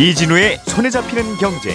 이진우의 0.00 0.60
손에 0.64 0.90
잡히는 0.90 1.38
경제. 1.38 1.74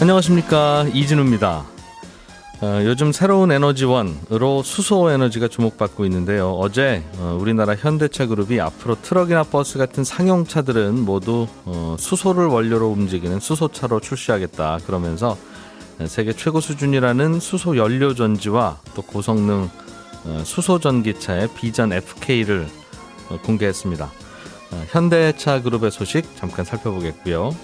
안녕하십니까 0.00 0.86
이진우입니다. 0.92 1.64
어, 2.60 2.80
요즘 2.82 3.12
새로운 3.12 3.52
에너지원으로 3.52 4.64
수소 4.64 5.12
에너지가 5.12 5.46
주목받고 5.46 6.04
있는데요. 6.06 6.54
어제 6.54 7.04
어, 7.18 7.38
우리나라 7.40 7.76
현대차 7.76 8.26
그룹이 8.26 8.60
앞으로 8.60 9.00
트럭이나 9.00 9.44
버스 9.44 9.78
같은 9.78 10.02
상용차들은 10.02 11.04
모두 11.04 11.46
어, 11.66 11.94
수소를 12.00 12.46
원료로 12.46 12.88
움직이는 12.88 13.38
수소차로 13.38 14.00
출시하겠다 14.00 14.80
그러면서 14.86 15.38
세계 16.04 16.32
최고 16.32 16.60
수준이라는 16.60 17.40
수소 17.40 17.76
연료 17.76 18.14
전지와 18.14 18.78
또 18.94 19.02
고성능 19.02 19.70
어, 20.24 20.42
수소 20.44 20.78
전기차의 20.78 21.48
비전 21.56 21.92
FK를 21.92 22.66
어, 23.30 23.38
공개했습니다. 23.42 24.04
어, 24.04 24.84
현대차 24.88 25.62
그룹의 25.62 25.90
소식 25.90 26.36
잠깐 26.36 26.64
살펴보겠고요. 26.64 27.56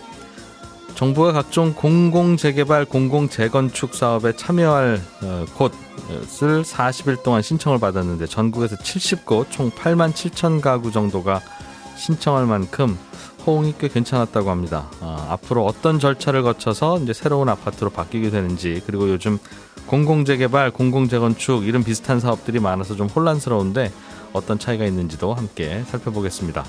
정부가 0.95 1.33
각종 1.33 1.73
공공 1.75 2.37
재개발, 2.37 2.85
공공 2.85 3.29
재건축 3.29 3.95
사업에 3.95 4.35
참여할 4.35 5.01
어, 5.23 5.45
곳을 5.55 6.62
40일 6.62 7.23
동안 7.23 7.43
신청을 7.43 7.79
받았는데 7.81 8.27
전국에서 8.27 8.77
70곳 8.77 9.51
총 9.51 9.71
8만 9.71 10.12
7천 10.12 10.61
가구 10.61 10.93
정도가 10.93 11.41
신청할 12.02 12.47
만큼 12.47 12.98
호응이 13.47 13.74
꽤 13.79 13.87
괜찮았다고 13.88 14.50
합니다. 14.50 14.91
아, 15.00 15.28
앞으로 15.31 15.64
어떤 15.64 16.00
절차를 16.00 16.42
거쳐서 16.42 16.98
이제 16.98 17.12
새로운 17.12 17.48
아파트로 17.48 17.91
바뀌게 17.91 18.31
되는지 18.31 18.83
그리고 18.86 19.09
요즘 19.09 19.39
공공재개발, 19.86 20.72
공공재건축 20.72 21.64
이런 21.64 21.84
비슷한 21.84 22.19
사업들이 22.19 22.59
많아서 22.59 22.97
좀 22.97 23.06
혼란스러운데 23.06 23.92
어떤 24.33 24.59
차이가 24.59 24.84
있는지도 24.84 25.34
함께 25.34 25.84
살펴보겠습니다. 25.86 26.64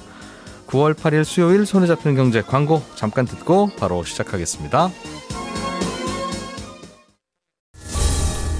9월 0.67 0.94
8일 0.94 1.23
수요일 1.23 1.66
손에 1.66 1.88
잡히는 1.88 2.16
경제 2.16 2.42
광고 2.42 2.84
잠깐 2.95 3.25
듣고 3.25 3.70
바로 3.80 4.03
시작하겠습니다. 4.03 4.90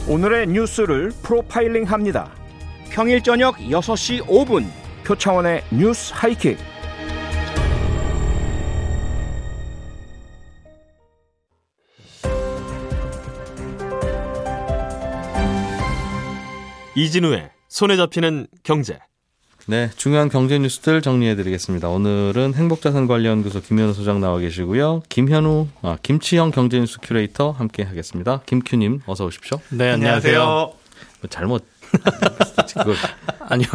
오늘의 0.08 0.47
뉴스를 0.47 1.11
프로파일링 1.21 1.85
합니다. 1.85 2.30
평일 2.89 3.21
저녁 3.23 3.58
6시 3.58 4.25
5분 4.25 4.83
표창원의 5.03 5.63
뉴스 5.71 6.13
하이킥. 6.15 6.57
이진우의 16.95 17.49
손에 17.69 17.97
잡히는 17.97 18.47
경제. 18.63 18.99
네, 19.65 19.89
중요한 19.95 20.29
경제 20.29 20.59
뉴스들 20.59 21.01
정리해 21.01 21.35
드리겠습니다. 21.35 21.89
오늘은 21.89 22.53
행복자산관리연구소 22.53 23.61
김현우 23.61 23.93
소장 23.93 24.19
나와 24.19 24.37
계시고요. 24.37 25.01
김현우, 25.09 25.67
아, 25.81 25.97
김치형 26.03 26.51
경제 26.51 26.79
뉴스 26.79 26.99
큐레이터 27.01 27.51
함께 27.51 27.83
하겠습니다. 27.83 28.41
김큐님, 28.45 29.01
어서 29.05 29.25
오십시오. 29.25 29.59
네, 29.71 29.91
안녕하세요. 29.91 30.41
뭐 30.41 30.75
잘못. 31.29 31.72
그걸 32.77 32.95
아니요. 33.39 33.67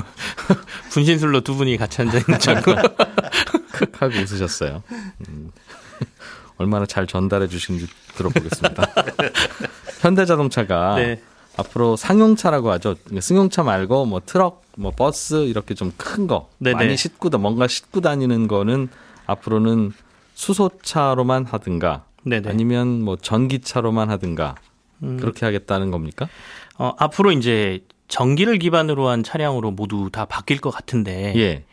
분신술로 0.90 1.40
두 1.42 1.54
분이 1.54 1.76
같이 1.76 2.02
앉아있는 2.02 2.38
줄 2.38 2.56
알고. 2.56 2.74
크 3.72 3.86
하고 3.98 4.14
웃으셨어요. 4.14 4.82
음, 5.28 5.50
얼마나 6.56 6.84
잘 6.86 7.06
전달해 7.06 7.46
주시는지 7.46 7.86
들어보겠습니다. 8.16 8.82
현대자동차가 10.00 10.96
네. 10.96 11.22
앞으로 11.56 11.96
상용차라고 11.96 12.70
하죠. 12.72 12.96
승용차 13.20 13.62
말고 13.62 14.06
뭐 14.06 14.20
트럭, 14.24 14.64
뭐 14.76 14.90
버스 14.92 15.44
이렇게 15.46 15.74
좀 15.74 15.92
큰 15.96 16.26
거. 16.26 16.48
많이 16.58 16.96
싣고 16.96 17.30
다 17.30 17.38
뭔가 17.38 17.66
싣고 17.68 18.00
다니는 18.00 18.48
거는 18.48 18.88
앞으로는 19.26 19.92
수소차로만 20.34 21.44
하든가 21.44 22.04
네네. 22.24 22.48
아니면 22.48 23.02
뭐 23.02 23.16
전기차로만 23.16 24.10
하든가 24.10 24.54
음. 25.02 25.16
그렇게 25.18 25.44
하겠다는 25.46 25.90
겁니까? 25.90 26.28
어, 26.76 26.94
앞으로 26.98 27.32
이제 27.32 27.80
전기를 28.08 28.58
기반으로 28.58 29.08
한 29.08 29.22
차량으로 29.22 29.70
모두 29.70 30.08
다 30.10 30.24
바뀔 30.24 30.58
것 30.60 30.70
같은데. 30.70 31.34
예. 31.36 31.64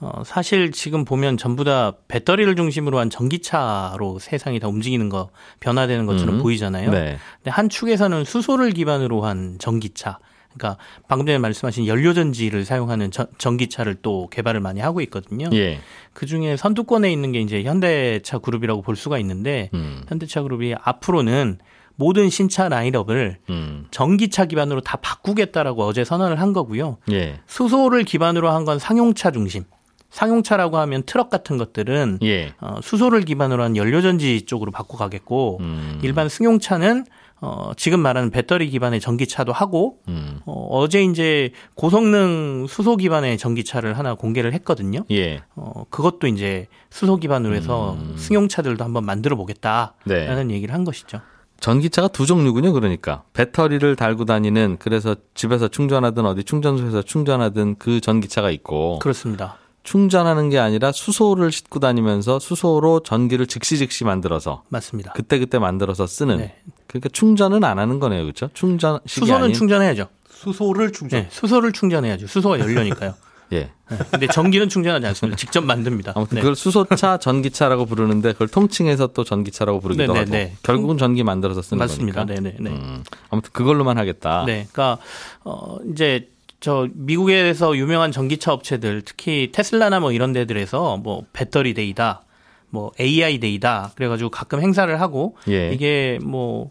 어, 0.00 0.24
사실 0.24 0.72
지금 0.72 1.04
보면 1.04 1.36
전부 1.36 1.62
다 1.62 1.92
배터리를 2.08 2.56
중심으로 2.56 2.98
한 2.98 3.08
전기차로 3.08 4.18
세상이 4.18 4.58
다 4.58 4.66
움직이는 4.66 5.08
거, 5.08 5.30
변화되는 5.60 6.06
것처럼 6.06 6.36
음. 6.36 6.42
보이잖아요. 6.42 6.90
네. 6.90 7.18
근데 7.36 7.50
한 7.50 7.68
축에서는 7.68 8.24
수소를 8.24 8.70
기반으로 8.72 9.24
한 9.24 9.56
전기차. 9.60 10.18
그러니까 10.54 10.82
방금 11.08 11.26
전에 11.26 11.38
말씀하신 11.38 11.86
연료전지를 11.86 12.64
사용하는 12.64 13.10
전, 13.10 13.26
전기차를 13.38 13.96
또 14.02 14.28
개발을 14.28 14.60
많이 14.60 14.80
하고 14.80 15.00
있거든요. 15.02 15.48
예. 15.52 15.78
그 16.12 16.26
중에 16.26 16.56
선두권에 16.56 17.10
있는 17.10 17.30
게 17.30 17.40
이제 17.40 17.62
현대차 17.62 18.38
그룹이라고 18.38 18.82
볼 18.82 18.96
수가 18.96 19.18
있는데 19.18 19.70
음. 19.72 20.02
현대차 20.08 20.42
그룹이 20.42 20.74
앞으로는 20.82 21.58
모든 22.02 22.28
신차 22.30 22.68
라인업을 22.68 23.38
음. 23.48 23.86
전기차 23.92 24.46
기반으로 24.46 24.80
다 24.80 24.96
바꾸겠다라고 25.00 25.84
어제 25.84 26.02
선언을 26.02 26.40
한 26.40 26.52
거고요. 26.52 26.98
예. 27.12 27.38
수소를 27.46 28.02
기반으로 28.02 28.50
한 28.50 28.64
건 28.64 28.78
상용차 28.80 29.30
중심. 29.30 29.64
상용차라고 30.10 30.76
하면 30.78 31.04
트럭 31.04 31.30
같은 31.30 31.58
것들은 31.58 32.18
예. 32.22 32.52
어, 32.60 32.76
수소를 32.82 33.22
기반으로 33.22 33.62
한 33.62 33.76
연료전지 33.76 34.42
쪽으로 34.42 34.70
바꿔가겠고 34.72 35.58
음. 35.60 36.00
일반 36.02 36.28
승용차는 36.28 37.04
어, 37.40 37.72
지금 37.76 37.98
말하는 38.00 38.30
배터리 38.30 38.68
기반의 38.70 39.00
전기차도 39.00 39.52
하고 39.52 39.98
음. 40.08 40.38
어, 40.44 40.68
어제 40.70 41.02
이제 41.02 41.50
고성능 41.74 42.66
수소 42.68 42.96
기반의 42.96 43.36
전기차를 43.38 43.96
하나 43.98 44.14
공개를 44.14 44.52
했거든요. 44.54 45.04
예. 45.10 45.40
어, 45.56 45.84
그것도 45.90 46.26
이제 46.28 46.66
수소 46.90 47.16
기반으로 47.16 47.54
해서 47.56 47.94
음. 47.94 48.14
승용차들도 48.16 48.84
한번 48.84 49.04
만들어 49.04 49.34
보겠다라는 49.36 50.48
네. 50.48 50.54
얘기를 50.54 50.72
한 50.74 50.84
것이죠. 50.84 51.20
전기차가 51.62 52.08
두 52.08 52.26
종류군요. 52.26 52.72
그러니까 52.72 53.22
배터리를 53.32 53.94
달고 53.96 54.24
다니는 54.24 54.76
그래서 54.80 55.14
집에서 55.34 55.68
충전하든 55.68 56.26
어디 56.26 56.42
충전소에서 56.42 57.02
충전하든 57.02 57.76
그 57.78 58.00
전기차가 58.00 58.50
있고 58.50 58.98
그렇습니다. 58.98 59.56
충전하는 59.84 60.50
게 60.50 60.58
아니라 60.58 60.92
수소를 60.92 61.52
싣고 61.52 61.78
다니면서 61.78 62.40
수소로 62.40 63.00
전기를 63.00 63.46
즉시 63.46 63.78
즉시 63.78 64.04
만들어서 64.04 64.64
맞습니다. 64.68 65.12
그때 65.12 65.38
그때 65.38 65.58
만들어서 65.58 66.06
쓰는. 66.06 66.38
네. 66.38 66.56
그러니까 66.88 67.08
충전은 67.12 67.62
안 67.64 67.78
하는 67.78 68.00
거네요, 68.00 68.22
그렇죠? 68.22 68.50
충전 68.54 68.98
수소는 69.06 69.44
아닌, 69.44 69.54
충전해야죠. 69.54 70.08
수소를 70.30 70.92
충전. 70.92 71.22
네, 71.22 71.28
수소를 71.30 71.72
충전해야죠. 71.72 72.26
수소가 72.26 72.58
연료니까요. 72.58 73.14
예. 73.52 73.70
네, 73.90 73.98
근데 74.10 74.26
전기는 74.26 74.68
충전하지 74.68 75.06
않습니다. 75.06 75.36
직접 75.36 75.62
만듭니다. 75.64 76.12
아무튼 76.16 76.36
네. 76.36 76.40
그걸 76.40 76.56
수소차, 76.56 77.18
전기차라고 77.18 77.86
부르는데 77.86 78.32
그걸 78.32 78.48
통칭해서 78.48 79.08
또 79.08 79.24
전기차라고 79.24 79.80
부르기도 79.80 80.12
네, 80.12 80.12
네, 80.12 80.18
하고 80.20 80.30
네. 80.30 80.56
결국은 80.62 80.98
전기 80.98 81.22
만들어서 81.22 81.62
쓰는 81.62 81.78
맞습니다. 81.78 82.24
거니까. 82.24 82.40
네, 82.40 82.50
네, 82.50 82.56
네. 82.58 82.70
음, 82.70 83.04
아무튼 83.30 83.50
그걸로만 83.52 83.98
하겠다. 83.98 84.44
네, 84.46 84.66
그러니까 84.72 84.98
어 85.44 85.78
이제 85.92 86.28
저 86.60 86.88
미국에서 86.94 87.76
유명한 87.76 88.12
전기차 88.12 88.52
업체들 88.52 89.02
특히 89.04 89.50
테슬라나 89.52 90.00
뭐 90.00 90.12
이런 90.12 90.32
데들에서 90.32 90.96
뭐 90.96 91.24
배터리 91.32 91.74
데이다, 91.74 92.22
뭐 92.70 92.92
AI 93.00 93.40
Day다 93.40 93.92
그래가지고 93.96 94.30
가끔 94.30 94.60
행사를 94.60 95.00
하고 95.00 95.36
예. 95.48 95.72
이게 95.72 96.18
뭐 96.22 96.70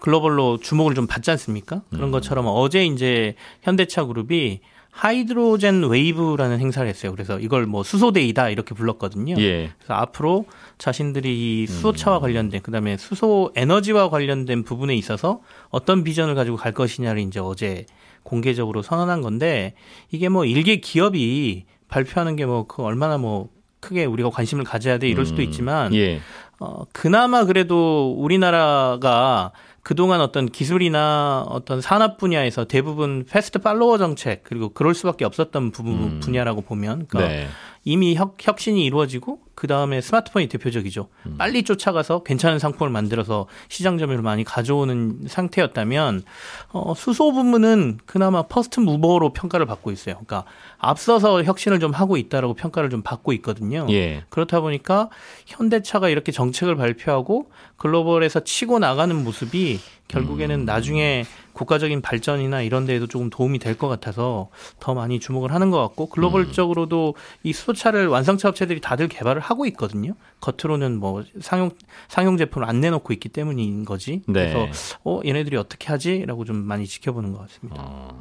글로벌로 0.00 0.58
주목을 0.58 0.94
좀 0.94 1.06
받지 1.06 1.30
않습니까? 1.30 1.82
그런 1.90 2.10
것처럼 2.10 2.46
어제 2.48 2.84
이제 2.84 3.34
현대차 3.62 4.04
그룹이 4.04 4.60
Hydrogen 4.90 5.84
Wave라는 5.84 6.58
행사를 6.58 6.88
했어요. 6.88 7.12
그래서 7.12 7.38
이걸 7.38 7.66
뭐 7.66 7.82
수소 7.82 8.11
Day다 8.11 8.48
이렇게 8.50 8.74
불렀거든요. 8.74 9.36
예. 9.38 9.70
그래서 9.78 9.94
앞으로 9.94 10.46
자신들이 10.78 11.62
이 11.62 11.66
수소차와 11.66 12.18
관련된 12.20 12.62
그다음에 12.62 12.96
수소 12.96 13.52
에너지와 13.54 14.10
관련된 14.10 14.64
부분에 14.64 14.94
있어서 14.96 15.40
어떤 15.70 16.02
비전을 16.02 16.34
가지고 16.34 16.56
갈 16.56 16.72
것이냐를 16.72 17.22
이제 17.22 17.38
어제 17.40 17.86
공개적으로 18.24 18.82
선언한 18.82 19.22
건데 19.22 19.74
이게 20.10 20.28
뭐 20.28 20.44
일개 20.44 20.76
기업이 20.76 21.64
발표하는 21.88 22.36
게 22.36 22.44
뭐 22.44 22.66
그 22.66 22.82
얼마나 22.82 23.18
뭐 23.18 23.48
크게 23.80 24.04
우리가 24.04 24.30
관심을 24.30 24.64
가져야 24.64 24.98
돼 24.98 25.08
이럴 25.08 25.24
수도 25.24 25.40
있지만 25.42 25.94
예. 25.94 26.20
어 26.58 26.82
그나마 26.92 27.44
그래도 27.44 28.12
우리나라가 28.18 29.52
그동안 29.82 30.20
어떤 30.20 30.46
기술이나 30.46 31.44
어떤 31.48 31.80
산업 31.80 32.18
분야에서 32.18 32.64
대부분 32.64 33.24
fast 33.28 33.58
follower 33.60 33.98
정책 33.98 34.42
그리고 34.44 34.70
그럴 34.70 34.94
수밖에 34.94 35.24
없었던 35.24 35.70
부분 35.70 35.92
음. 35.94 36.20
분야라고 36.20 36.62
보면 36.62 37.06
그러니까 37.08 37.32
네. 37.32 37.48
이미 37.84 38.14
혁, 38.14 38.36
혁신이 38.40 38.84
이루어지고 38.84 39.40
그 39.58 39.66
다음에 39.66 40.00
스마트폰이 40.00 40.46
대표적이죠. 40.46 41.08
빨리 41.36 41.64
쫓아가서 41.64 42.22
괜찮은 42.22 42.60
상품을 42.60 42.92
만들어서 42.92 43.48
시장 43.68 43.98
점유율을 43.98 44.22
많이 44.22 44.44
가져오는 44.44 45.22
상태였다면 45.26 46.22
어, 46.68 46.94
수소 46.94 47.32
부문은 47.32 47.98
그나마 48.06 48.42
first 48.42 48.78
mover로 48.78 49.32
평가를 49.32 49.66
받고 49.66 49.90
있어요. 49.90 50.14
그러니까 50.14 50.44
앞서서 50.78 51.42
혁신을 51.42 51.80
좀 51.80 51.90
하고 51.92 52.16
있다라고 52.16 52.54
평가를 52.54 52.88
좀 52.88 53.02
받고 53.02 53.32
있거든요. 53.32 53.84
예. 53.90 54.22
그렇다 54.28 54.60
보니까 54.60 55.10
현대차가 55.46 56.08
이렇게 56.08 56.30
정책을 56.30 56.76
발표하고 56.76 57.50
글로벌에서 57.78 58.44
치고 58.44 58.78
나가는 58.78 59.24
모습이 59.24 59.80
결국에는 60.06 60.64
나중에 60.64 61.24
국가적인 61.52 62.00
발전이나 62.00 62.62
이런 62.62 62.86
데에도 62.86 63.06
조금 63.08 63.28
도움이 63.28 63.58
될 63.58 63.76
것 63.78 63.88
같아서 63.88 64.48
더 64.80 64.94
많이 64.94 65.20
주목을 65.20 65.52
하는 65.52 65.70
것 65.70 65.80
같고 65.80 66.06
글로벌적으로도 66.06 67.14
이 67.42 67.52
수소차를 67.52 68.06
완성차 68.06 68.48
업체들이 68.48 68.80
다들 68.80 69.08
개발을 69.08 69.42
하고 69.48 69.64
있거든요. 69.66 70.12
겉으로는 70.40 70.98
뭐 70.98 71.24
상용 71.40 71.70
상용 72.08 72.36
제품을 72.36 72.68
안 72.68 72.80
내놓고 72.80 73.12
있기 73.14 73.30
때문인 73.30 73.84
거지. 73.86 74.22
네. 74.26 74.52
그래서 74.52 74.98
어 75.04 75.20
얘네들이 75.24 75.56
어떻게 75.56 75.88
하지라고 75.88 76.44
좀 76.44 76.56
많이 76.56 76.86
지켜보는 76.86 77.32
것 77.32 77.38
같습니다. 77.40 78.12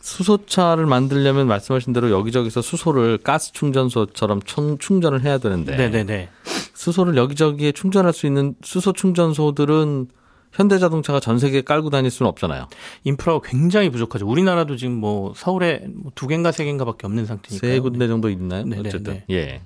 수소차를 0.00 0.86
만들려면 0.86 1.46
말씀하신 1.48 1.92
대로 1.92 2.10
여기저기서 2.10 2.62
수소를 2.62 3.18
가스 3.18 3.52
충전소처럼 3.52 4.42
총- 4.42 4.78
충전을 4.78 5.24
해야 5.24 5.38
되는데 5.38 5.76
네네네. 5.76 6.28
수소를 6.74 7.16
여기저기에 7.16 7.72
충전할 7.72 8.12
수 8.12 8.26
있는 8.26 8.54
수소 8.62 8.92
충전소들은 8.92 10.08
현대자동차가 10.52 11.20
전 11.20 11.38
세계에 11.38 11.60
깔고 11.62 11.90
다닐 11.90 12.10
수는 12.10 12.28
없잖아요. 12.30 12.68
인프라가 13.04 13.40
굉장히 13.44 13.90
부족하죠. 13.90 14.26
우리나라도 14.26 14.76
지금 14.76 14.94
뭐 14.94 15.32
서울에 15.36 15.84
뭐두 15.92 16.26
개인가 16.26 16.52
세 16.52 16.64
개인가밖에 16.64 17.06
없는 17.06 17.26
상태니까. 17.26 17.66
세 17.66 17.78
군데 17.80 18.08
정도 18.08 18.30
있나요? 18.30 18.64
네, 18.64 18.76
네, 18.80 18.88
어쨌든 18.88 19.12
네. 19.14 19.24
예. 19.30 19.60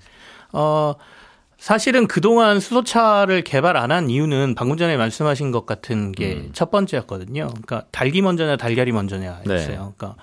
어, 0.53 0.95
사실은 1.59 2.07
그동안 2.09 2.59
수소차를 2.59 3.43
개발 3.45 3.77
안 3.77 3.91
한 3.93 4.11
이유는 4.11 4.55
방금 4.57 4.77
전에 4.77 4.97
말씀하신 4.97 5.53
것 5.53 5.65
같은 5.67 6.13
게첫 6.13 6.71
번째였거든요. 6.71 7.47
그러니까 7.49 7.85
달기 7.93 8.21
먼저냐 8.23 8.57
달걀이 8.57 8.91
먼저냐였어요. 8.93 9.45
네. 9.47 9.67
그러니까 9.67 10.17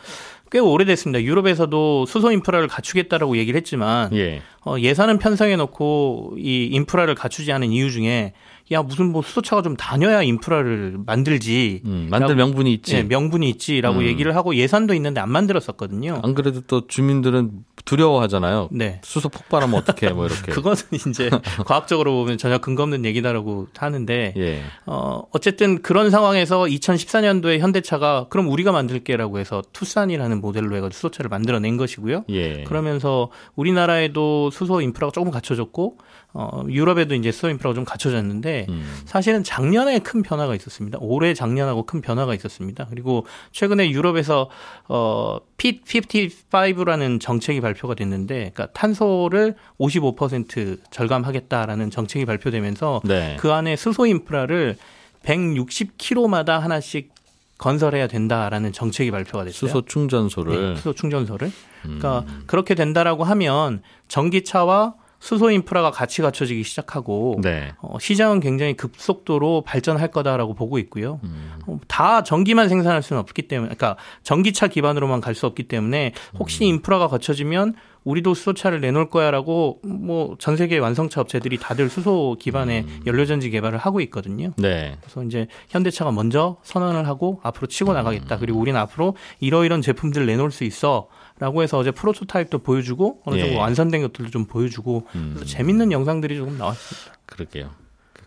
꽤 0.52 0.60
오래됐습니다. 0.60 1.22
유럽에서도 1.22 2.06
수소 2.08 2.32
인프라를 2.32 2.68
갖추겠다라고 2.68 3.38
얘기를 3.38 3.58
했지만 3.58 4.14
예. 4.16 4.42
어, 4.66 4.76
예산은 4.80 5.20
편성해 5.20 5.56
놓고 5.56 6.36
이 6.40 6.66
인프라를 6.72 7.16
갖추지 7.16 7.52
않은 7.54 7.72
이유 7.72 7.92
중에 7.92 8.34
야 8.72 8.84
무슨 8.84 9.12
뭐 9.12 9.22
수소차가 9.22 9.62
좀 9.64 9.76
다녀야 9.76 10.22
인프라를 10.22 11.00
만들지. 11.06 11.82
음, 11.86 12.08
만들 12.10 12.36
명분이 12.36 12.72
있지. 12.74 12.96
예, 12.98 13.04
명분이 13.04 13.50
있지라고 13.52 14.00
음. 14.00 14.06
얘기를 14.06 14.36
하고 14.36 14.56
예산도 14.56 14.94
있는데 14.94 15.20
안 15.20 15.32
만들었었거든요. 15.32 16.22
안 16.24 16.36
그래도 16.36 16.62
또 16.62 16.86
주민들은 16.88 17.64
두려워하잖아요. 17.86 18.70
네. 18.72 19.02
수소 19.04 19.30
폭발하면 19.30 19.80
어떡해 19.80 20.14
뭐 20.14 20.28
이렇게. 20.28 20.52
그것은 20.54 20.88
이제 20.94 21.30
과학적으로 21.66 22.14
보면 22.14 22.38
전혀 22.38 22.60
근거 22.60 22.84
없는 22.84 23.06
얘기다라고 23.06 23.68
하는데 23.76 24.34
예. 24.38 24.62
어 24.86 25.24
어쨌든 25.32 25.82
그런 25.82 26.12
상황에서 26.12 26.64
2014년도에 26.64 27.60
현대차가 27.60 28.28
그럼 28.30 28.50
우리가 28.50 28.72
만들게라고 28.72 29.40
해서 29.40 29.64
투싼이라는 29.74 30.42
모델로 30.42 30.76
해가지고 30.76 30.94
수소차를 30.94 31.30
만들어낸 31.30 31.78
것이고요. 31.78 32.26
예. 32.30 32.64
그러면서 32.66 33.32
우리나라에도 33.56 34.52
수소 34.52 34.82
인프라가 34.82 35.12
조금 35.12 35.32
갖춰졌고 35.32 35.98
어 36.34 36.64
유럽에도 36.70 37.16
이제 37.16 37.32
수소 37.32 37.50
인프라가 37.50 37.74
좀 37.74 37.86
갖춰졌는데 37.86 38.68
음. 38.70 39.02
사실은 39.06 39.44
작년에 39.44 40.00
큰 40.00 40.22
변화가 40.22 40.56
있었습니다. 40.56 41.00
올해 41.02 41.34
작년하고 41.34 41.84
큰 41.84 42.02
변화가 42.02 42.36
있었습니다. 42.36 42.86
그리고 42.90 43.26
최근에 43.52 43.90
유럽에서 43.90 44.50
어 44.88 45.40
핏 45.60 45.84
55라는 45.84 47.20
정책이 47.20 47.60
발표가 47.60 47.94
됐는데 47.94 48.52
그러니까 48.54 48.68
탄소를 48.68 49.56
55% 49.78 50.80
절감하겠다라는 50.90 51.92
정책이 51.92 52.26
발표되면서 52.26 53.02
네. 53.04 53.36
그 53.38 53.52
안에 53.52 53.76
수소 53.76 54.06
인프라를 54.06 54.78
160km마다 55.24 56.60
하나씩 56.60 57.14
건설해야 57.58 58.08
된다라는 58.08 58.72
정책이 58.72 59.12
발표가 59.12 59.44
됐어요. 59.44 59.68
수소 59.68 59.82
충전소를 59.86 60.70
네, 60.70 60.76
수소 60.78 60.94
충전소를. 60.94 61.48
음. 61.86 62.00
그러니까 62.00 62.26
그렇게 62.46 62.74
된다라고 62.74 63.26
하면 63.26 63.82
전기차와 64.08 64.94
수소 65.20 65.52
인프라가 65.52 65.92
같이 65.92 66.22
갖춰지기 66.22 66.64
시작하고 66.64 67.40
네. 67.44 67.74
어, 67.82 68.00
시장은 68.00 68.40
굉장히 68.40 68.76
급속도로 68.76 69.64
발전할 69.66 70.12
거다라고 70.12 70.54
보고 70.54 70.80
있고요. 70.80 71.20
음. 71.24 71.52
어, 71.68 71.80
다 71.88 72.24
전기만 72.24 72.70
생산할 72.70 73.02
수는 73.02 73.20
없기 73.20 73.44
때문에, 73.44 73.76
그러니까 73.76 73.98
전기차 74.24 74.68
기반으로만 74.68 75.22
갈 75.22 75.36
수 75.36 75.46
없기 75.46 75.64
때문에 75.70 76.14
혹시 76.38 76.64
음. 76.66 76.70
인프라가 76.70 77.08
갖춰지면 77.08 77.76
우리도 78.06 78.34
수소차를 78.34 78.82
내놓을 78.82 79.10
거야라고 79.10 79.80
뭐 79.84 80.36
전 80.40 80.56
세계 80.58 80.78
완성차 80.80 81.22
업체들이 81.22 81.58
다들 81.58 81.90
수소 81.90 82.38
기반의 82.40 82.82
음. 82.82 83.00
연료전지 83.06 83.50
개발을 83.50 83.78
하고 83.78 84.02
있거든요. 84.02 84.52
네. 84.58 84.98
그래서 85.02 85.24
이제 85.24 85.48
현대차가 85.70 86.12
먼저 86.12 86.58
선언을 86.64 87.08
하고 87.08 87.40
앞으로 87.44 87.68
치고 87.68 87.94
나가겠다. 87.94 88.38
그리고 88.38 88.60
우리는 88.60 88.80
앞으로 88.80 89.16
이러이런 89.40 89.82
제품들 89.82 90.26
내놓을 90.26 90.52
수 90.52 90.64
있어. 90.64 91.08
라고 91.40 91.64
해서 91.64 91.78
어제 91.78 91.92
프로토타입도 91.92 92.60
보여주고 92.60 93.22
어느 93.26 93.40
정도 93.40 93.54
예. 93.54 93.58
완성된 93.58 94.02
것들도 94.02 94.30
좀 94.30 94.46
보여주고 94.46 95.08
음. 95.16 95.42
재밌는 95.46 95.92
영상들이 95.92 96.36
조금 96.36 96.58
나왔습니다. 96.58 97.18
그러게요. 97.26 97.72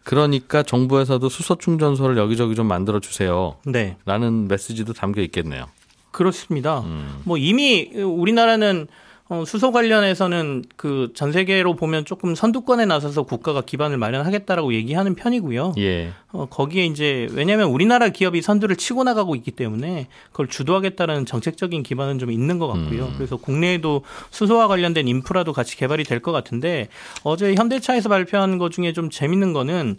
그러니까 0.02 0.62
정부에서도 0.62 1.28
수소 1.28 1.56
충전소를 1.58 2.16
여기저기 2.16 2.54
좀 2.54 2.66
만들어 2.66 2.98
주세요. 3.00 3.56
네, 3.64 3.96
라는 4.04 4.48
메시지도 4.48 4.94
담겨 4.94 5.20
있겠네요. 5.22 5.66
그렇습니다. 6.10 6.80
음. 6.80 7.20
뭐 7.24 7.38
이미 7.38 7.90
우리나라는 7.94 8.88
어, 9.32 9.44
수소 9.46 9.72
관련해서는 9.72 10.64
그 10.76 11.10
전 11.14 11.32
세계로 11.32 11.74
보면 11.74 12.04
조금 12.04 12.34
선두권에 12.34 12.84
나서서 12.84 13.22
국가가 13.22 13.62
기반을 13.62 13.96
마련하겠다라고 13.96 14.74
얘기하는 14.74 15.14
편이고요. 15.14 15.74
예. 15.78 16.10
어, 16.32 16.46
거기에 16.50 16.84
이제 16.84 17.28
왜냐하면 17.32 17.68
우리나라 17.70 18.10
기업이 18.10 18.42
선두를 18.42 18.76
치고 18.76 19.04
나가고 19.04 19.34
있기 19.36 19.50
때문에 19.52 20.08
그걸 20.32 20.48
주도하겠다라는 20.48 21.24
정책적인 21.24 21.82
기반은 21.82 22.18
좀 22.18 22.30
있는 22.30 22.58
것 22.58 22.66
같고요. 22.68 23.06
음. 23.06 23.14
그래서 23.16 23.36
국내에도 23.36 24.02
수소와 24.30 24.68
관련된 24.68 25.08
인프라도 25.08 25.52
같이 25.52 25.76
개발이 25.76 26.04
될 26.04 26.20
것 26.22 26.30
같은데 26.30 26.88
어제 27.24 27.54
현대차에서 27.54 28.08
발표한 28.08 28.58
것 28.58 28.70
중에 28.70 28.92
좀 28.92 29.10
재밌는 29.10 29.52
거는 29.54 29.98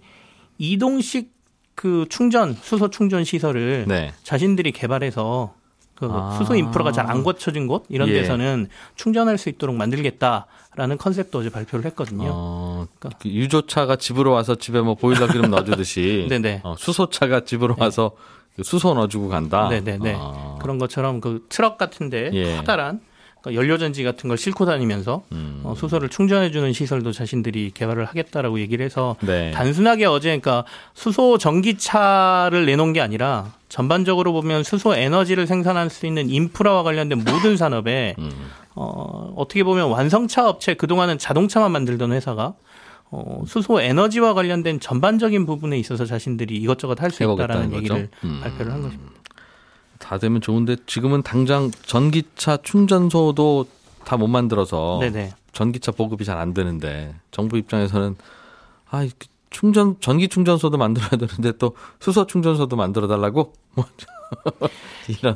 이동식 0.57 1.33
그 1.75 2.05
충전 2.07 2.53
수소 2.53 2.89
충전 2.91 3.23
시설을 3.23 3.85
네. 3.87 4.13
자신들이 4.23 4.71
개발해서 4.71 5.53
그 5.95 6.07
아. 6.11 6.35
수소 6.37 6.55
인프라가 6.55 6.91
잘안 6.91 7.23
거쳐진 7.23 7.67
곳 7.67 7.85
이런 7.89 8.09
예. 8.09 8.13
데서는 8.13 8.67
충전할 8.95 9.37
수 9.37 9.49
있도록 9.49 9.75
만들겠다라는 9.75 10.97
컨셉도 10.97 11.39
어제 11.39 11.49
발표를 11.49 11.85
했거든요. 11.85 12.29
어, 12.33 12.87
그러니까. 12.99 13.19
그 13.21 13.29
유조차가 13.29 13.97
집으로 13.97 14.31
와서 14.31 14.55
집에 14.55 14.81
뭐 14.81 14.95
보일러 14.95 15.27
기름 15.27 15.51
넣어주듯이. 15.51 16.27
어, 16.63 16.75
수소차가 16.77 17.41
집으로 17.41 17.75
와서 17.77 18.11
그 18.55 18.63
수소 18.63 18.93
넣어주고 18.93 19.29
간다. 19.29 19.67
네네네. 19.69 20.15
아. 20.17 20.57
그런 20.61 20.77
것처럼 20.77 21.21
그 21.21 21.45
트럭 21.49 21.77
같은데 21.77 22.29
예. 22.33 22.57
커다란 22.57 23.01
그러니까 23.43 23.61
연료전지 23.61 24.03
같은 24.03 24.29
걸 24.29 24.37
싣고 24.37 24.65
다니면서 24.65 25.23
음. 25.33 25.59
어, 25.63 25.75
수소를 25.75 26.07
충전해주는 26.09 26.71
시설도 26.71 27.11
자신들이 27.11 27.71
개발을 27.73 28.05
하겠다라고 28.05 28.59
얘기를 28.61 28.85
해서 28.85 29.17
네. 29.19 29.51
단순하게 29.51 30.05
어제 30.05 30.29
그러니까 30.29 30.63
수소 30.93 31.37
전기차를 31.37 32.65
내놓은 32.65 32.93
게 32.93 33.01
아니라 33.01 33.51
전반적으로 33.67 34.31
보면 34.31 34.63
수소 34.63 34.95
에너지를 34.95 35.45
생산할 35.45 35.89
수 35.89 36.05
있는 36.05 36.29
인프라와 36.29 36.83
관련된 36.83 37.19
모든 37.19 37.57
산업에 37.57 38.15
음. 38.17 38.31
어, 38.75 39.33
어떻게 39.35 39.63
보면 39.63 39.89
완성차 39.89 40.47
업체 40.47 40.73
그동안은 40.73 41.17
자동차만 41.17 41.71
만들던 41.71 42.13
회사가 42.13 42.53
어, 43.11 43.43
수소 43.45 43.81
에너지와 43.81 44.33
관련된 44.33 44.79
전반적인 44.79 45.45
부분에 45.45 45.77
있어서 45.77 46.05
자신들이 46.05 46.55
이것저것 46.55 46.99
할 47.01 47.11
수 47.11 47.23
있다라는. 47.23 47.73
얘기를 47.73 48.09
음. 48.23 48.39
발표를 48.41 48.71
한 48.71 48.81
것입니다. 48.81 49.11
다 50.03 50.17
되면 50.17 50.41
좋은데 50.41 50.75
지금은 50.85 51.23
당장 51.23 51.71
전기차 51.85 52.57
충전소도 52.57 53.65
다 54.03 54.17
못 54.17 54.27
만들어서 54.27 54.99
네네. 55.01 55.31
전기차 55.53 55.91
보급이 55.93 56.25
잘 56.25 56.37
안 56.37 56.53
되는데 56.53 57.15
정부 57.31 57.57
입장에서는 57.57 58.15
아 58.89 59.07
충전 59.49 59.95
전기 60.01 60.27
충전소도 60.27 60.77
만들어야 60.77 61.11
되는데 61.11 61.53
또 61.57 61.75
수소 62.01 62.27
충전소도 62.27 62.75
만들어 62.75 63.07
달라고 63.07 63.53
뭐 63.75 63.85
이런 65.07 65.35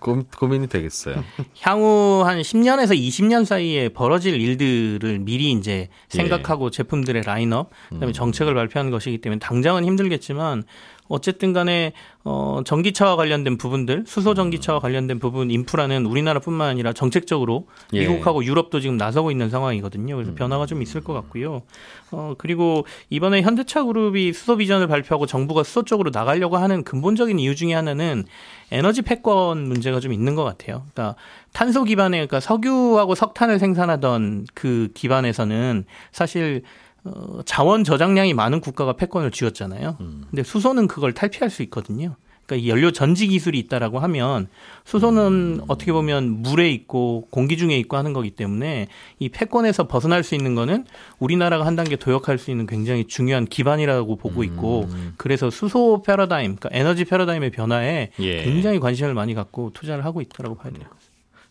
고, 0.00 0.22
고민이 0.38 0.68
되겠어요. 0.68 1.22
향후 1.60 2.22
한 2.24 2.40
10년에서 2.40 2.96
20년 2.96 3.44
사이에 3.44 3.88
벌어질 3.90 4.40
일들을 4.40 5.18
미리 5.20 5.50
이제 5.52 5.88
생각하고 6.08 6.70
제품들의 6.70 7.22
라인업, 7.22 7.70
그다음에 7.88 8.12
정책을 8.12 8.54
발표하는 8.54 8.90
것이기 8.92 9.18
때문에 9.18 9.40
당장은 9.40 9.84
힘들겠지만 9.84 10.62
어쨌든 11.10 11.52
간에 11.52 11.92
어 12.22 12.60
전기차와 12.64 13.16
관련된 13.16 13.58
부분들, 13.58 14.04
수소 14.06 14.34
전기차와 14.34 14.78
관련된 14.78 15.18
부분 15.18 15.50
인프라는 15.50 16.06
우리나라뿐만 16.06 16.68
아니라 16.68 16.92
정책적으로 16.92 17.66
예. 17.94 18.06
미국하고 18.06 18.44
유럽도 18.44 18.78
지금 18.78 18.96
나서고 18.96 19.32
있는 19.32 19.50
상황이거든요. 19.50 20.14
음. 20.14 20.16
그래서 20.16 20.34
변화가 20.34 20.66
좀 20.66 20.82
있을 20.82 21.02
것 21.02 21.12
같고요. 21.12 21.62
어 22.12 22.34
그리고 22.38 22.86
이번에 23.10 23.42
현대차 23.42 23.82
그룹이 23.82 24.32
수소 24.32 24.58
비전을 24.58 24.86
발표하고 24.86 25.26
정부가 25.26 25.64
수소 25.64 25.84
쪽으로 25.84 26.10
나가려고 26.12 26.56
하는 26.58 26.84
근본적인 26.84 27.40
이유 27.40 27.56
중에 27.56 27.74
하나는 27.74 28.24
에너지 28.70 29.02
패권 29.02 29.66
문제가 29.66 29.98
좀 29.98 30.12
있는 30.12 30.36
것 30.36 30.44
같아요. 30.44 30.84
그러니까 30.94 31.16
탄소 31.52 31.82
기반의 31.82 32.28
그러니까 32.28 32.38
석유하고 32.38 33.16
석탄을 33.16 33.58
생산하던 33.58 34.46
그 34.54 34.90
기반에서는 34.94 35.84
사실 36.12 36.62
어, 37.04 37.40
자원 37.44 37.84
저장량이 37.84 38.34
많은 38.34 38.60
국가가 38.60 38.92
패권을 38.94 39.30
쥐었잖아요. 39.30 39.96
근데 40.30 40.42
수소는 40.42 40.86
그걸 40.88 41.12
탈피할 41.12 41.50
수 41.50 41.62
있거든요. 41.62 42.16
그러니까 42.50 42.66
이 42.66 42.68
연료 42.68 42.90
전지 42.90 43.28
기술이 43.28 43.60
있다라고 43.60 44.00
하면 44.00 44.48
수소는 44.84 45.60
어떻게 45.68 45.92
보면 45.92 46.42
물에 46.42 46.68
있고 46.72 47.28
공기 47.30 47.56
중에 47.56 47.78
있고 47.78 47.96
하는 47.96 48.12
거기 48.12 48.30
때문에 48.30 48.88
이 49.20 49.28
패권에서 49.28 49.86
벗어날 49.86 50.24
수 50.24 50.34
있는 50.34 50.56
거는 50.56 50.84
우리나라가 51.20 51.64
한 51.64 51.76
단계 51.76 51.94
도약할 51.94 52.38
수 52.38 52.50
있는 52.50 52.66
굉장히 52.66 53.06
중요한 53.06 53.46
기반이라고 53.46 54.16
보고 54.16 54.42
있고 54.42 54.88
그래서 55.16 55.48
수소 55.48 56.02
패러다임, 56.02 56.56
그러니까 56.56 56.70
에너지 56.72 57.04
패러다임의 57.04 57.50
변화에 57.50 58.10
예. 58.18 58.42
굉장히 58.42 58.80
관심을 58.80 59.14
많이 59.14 59.34
갖고 59.34 59.70
투자를 59.72 60.04
하고 60.04 60.20
있다라고 60.20 60.56
봐야 60.56 60.72
돼요. 60.72 60.86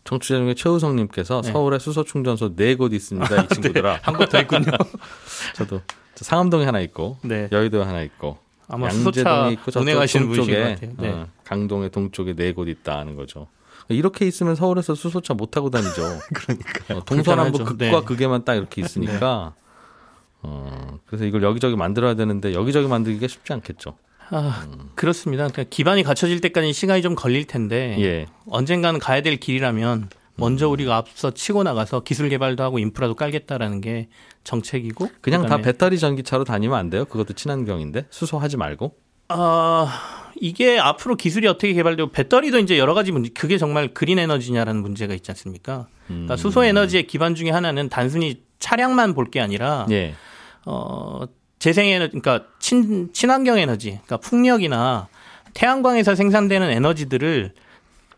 청취자 0.04 0.36
중에 0.36 0.54
최우성님께서 0.54 1.42
네. 1.42 1.52
서울에 1.52 1.78
수소 1.78 2.04
충전소 2.04 2.54
네 2.56 2.74
곳 2.76 2.92
있습니다. 2.92 3.42
이 3.42 3.48
친구들아. 3.48 4.00
한곳 4.02 4.28
더 4.30 4.40
있군요. 4.40 4.70
저도 5.54 5.82
저 6.14 6.24
상암동에 6.24 6.64
하나 6.64 6.80
있고 6.80 7.18
네. 7.22 7.48
여의도에 7.52 7.82
하나 7.84 8.02
있고 8.02 8.38
아마 8.68 8.86
양재동에 8.88 9.52
있고 9.52 9.70
운행하시는 9.80 10.28
분이신 10.28 10.54
것 10.54 10.60
같아요. 10.60 10.92
네. 10.98 11.08
어, 11.10 11.26
강동의 11.44 11.90
동쪽에 11.90 12.34
네 12.34 12.52
곳 12.52 12.68
있다는 12.68 13.16
거죠. 13.16 13.48
이렇게 13.88 14.26
있으면 14.26 14.54
서울에서 14.54 14.94
수소차 14.94 15.34
못 15.34 15.50
타고 15.50 15.68
다니죠. 15.70 16.02
그러니까 16.34 16.94
어, 16.96 17.04
동서남북. 17.04 17.64
극과 17.66 17.76
네. 17.76 18.00
극에만 18.04 18.44
딱 18.44 18.54
이렇게 18.54 18.80
있으니까. 18.82 19.54
어, 20.42 20.98
그래서 21.06 21.24
이걸 21.24 21.42
여기저기 21.42 21.76
만들어야 21.76 22.14
되는데 22.14 22.54
여기저기 22.54 22.86
만들기가 22.88 23.26
쉽지 23.28 23.52
않겠죠. 23.52 23.96
아, 24.30 24.66
그렇습니다. 24.94 25.48
그러니까 25.48 25.64
기반이 25.70 26.02
갖춰질 26.02 26.40
때까지 26.40 26.72
시간이 26.72 27.02
좀 27.02 27.14
걸릴 27.14 27.46
텐데 27.46 27.96
예. 28.00 28.26
언젠가는 28.48 28.98
가야 29.00 29.22
될 29.22 29.36
길이라면 29.36 30.08
먼저 30.36 30.68
우리가 30.68 30.96
앞서 30.96 31.32
치고 31.32 31.64
나가서 31.64 32.00
기술 32.00 32.28
개발도 32.28 32.62
하고 32.62 32.78
인프라도 32.78 33.14
깔겠다라는 33.14 33.80
게 33.80 34.08
정책이고 34.44 35.10
그냥 35.20 35.44
다 35.46 35.58
배터리 35.58 35.98
전기차로 35.98 36.44
다니면 36.44 36.78
안 36.78 36.88
돼요? 36.90 37.04
그것도 37.04 37.34
친환경인데 37.34 38.06
수소하지 38.10 38.56
말고. 38.56 38.94
아, 39.28 40.32
이게 40.40 40.78
앞으로 40.78 41.16
기술이 41.16 41.46
어떻게 41.46 41.72
개발되고 41.74 42.10
배터리도 42.10 42.58
이제 42.58 42.78
여러 42.78 42.94
가지 42.94 43.12
문제, 43.12 43.30
그게 43.34 43.58
정말 43.58 43.92
그린 43.92 44.18
에너지냐라는 44.18 44.80
문제가 44.80 45.14
있지 45.14 45.30
않습니까? 45.30 45.86
음. 46.08 46.26
그러니까 46.26 46.36
수소 46.36 46.64
에너지의 46.64 47.06
기반 47.06 47.34
중에 47.34 47.50
하나는 47.50 47.88
단순히 47.88 48.42
차량만 48.58 49.14
볼 49.14 49.30
게 49.30 49.40
아니라 49.40 49.86
예. 49.90 50.14
어, 50.64 51.20
재생 51.58 51.86
에너지, 51.86 52.18
그러니까 52.18 52.46
친, 52.70 53.12
친환경 53.12 53.58
에너지, 53.58 53.98
그러니까 54.04 54.18
풍력이나 54.18 55.08
태양광에서 55.54 56.14
생산되는 56.14 56.70
에너지들을 56.70 57.52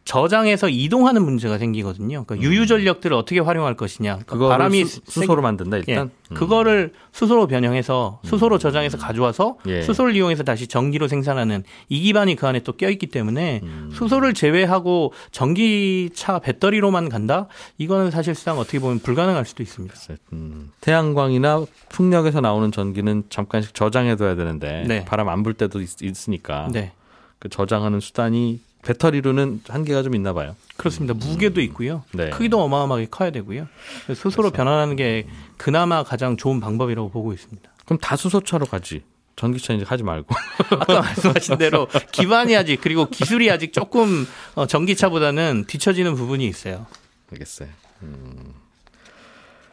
저장해서 0.04 0.68
이동하는 0.68 1.22
문제가 1.24 1.58
생기거든요. 1.58 2.24
그러니까 2.24 2.36
유유 2.48 2.66
전력들을 2.66 3.16
어떻게 3.16 3.38
활용할 3.38 3.76
것이냐. 3.76 4.14
그러니까 4.14 4.32
그거를 4.32 4.50
바람이 4.50 4.84
수, 4.84 5.00
수소로 5.06 5.42
만든다 5.42 5.76
예, 5.78 5.82
일단. 5.86 6.10
음. 6.30 6.34
그거를 6.34 6.92
수소로 7.12 7.46
변형해서 7.46 8.20
수소로 8.24 8.58
저장해서 8.58 8.98
가져와서 8.98 9.58
예. 9.68 9.82
수소를 9.82 10.16
이용해서 10.16 10.42
다시 10.42 10.66
전기로 10.66 11.06
생산하는 11.06 11.62
이 11.88 12.00
기반이 12.00 12.34
그 12.34 12.46
안에 12.48 12.60
또 12.60 12.72
껴있기 12.72 13.06
때문에 13.06 13.60
음. 13.62 13.90
수소를 13.94 14.34
제외하고 14.34 15.12
전기차 15.30 16.40
배터리로만 16.40 17.08
간다? 17.08 17.46
이거는 17.78 18.10
사실상 18.10 18.58
어떻게 18.58 18.78
보면 18.80 18.98
불가능할 19.00 19.44
수도 19.44 19.62
있습니다. 19.62 19.94
음, 20.32 20.70
태양광이나 20.80 21.64
풍력에서 21.90 22.40
나오는 22.40 22.72
전기는 22.72 23.24
잠깐씩 23.28 23.74
저장해둬야 23.74 24.34
되는데 24.34 24.84
네. 24.88 25.04
바람 25.04 25.28
안 25.28 25.42
불 25.42 25.54
때도 25.54 25.80
있, 25.80 26.02
있으니까 26.02 26.68
네. 26.72 26.92
그 27.38 27.48
저장하는 27.48 27.98
수단이 28.00 28.60
배터리로는 28.82 29.62
한계가 29.68 30.02
좀 30.02 30.14
있나 30.14 30.32
봐요. 30.32 30.56
그렇습니다. 30.76 31.14
무게도 31.14 31.60
있고요. 31.62 32.02
네. 32.12 32.30
크기도 32.30 32.60
어마어마하게 32.62 33.06
커야 33.10 33.30
되고요. 33.30 33.68
그래서 34.04 34.30
스스로 34.30 34.50
변환하는 34.50 34.96
게 34.96 35.26
그나마 35.56 36.02
가장 36.02 36.36
좋은 36.36 36.60
방법이라고 36.60 37.10
보고 37.10 37.32
있습니다. 37.32 37.70
그럼 37.84 37.98
다 38.00 38.16
수소차로 38.16 38.66
가지. 38.66 39.02
전기차 39.36 39.72
이제 39.74 39.84
하지 39.86 40.02
말고. 40.02 40.34
아까 40.80 41.00
말씀하신 41.00 41.58
대로 41.58 41.88
기반이 42.10 42.56
아직 42.56 42.80
그리고 42.80 43.06
기술이 43.06 43.50
아직 43.50 43.72
조금 43.72 44.26
어, 44.54 44.66
전기차보다는 44.66 45.64
뒤처지는 45.68 46.14
부분이 46.16 46.46
있어요. 46.46 46.86
알겠어요. 47.32 47.68
음. 48.02 48.54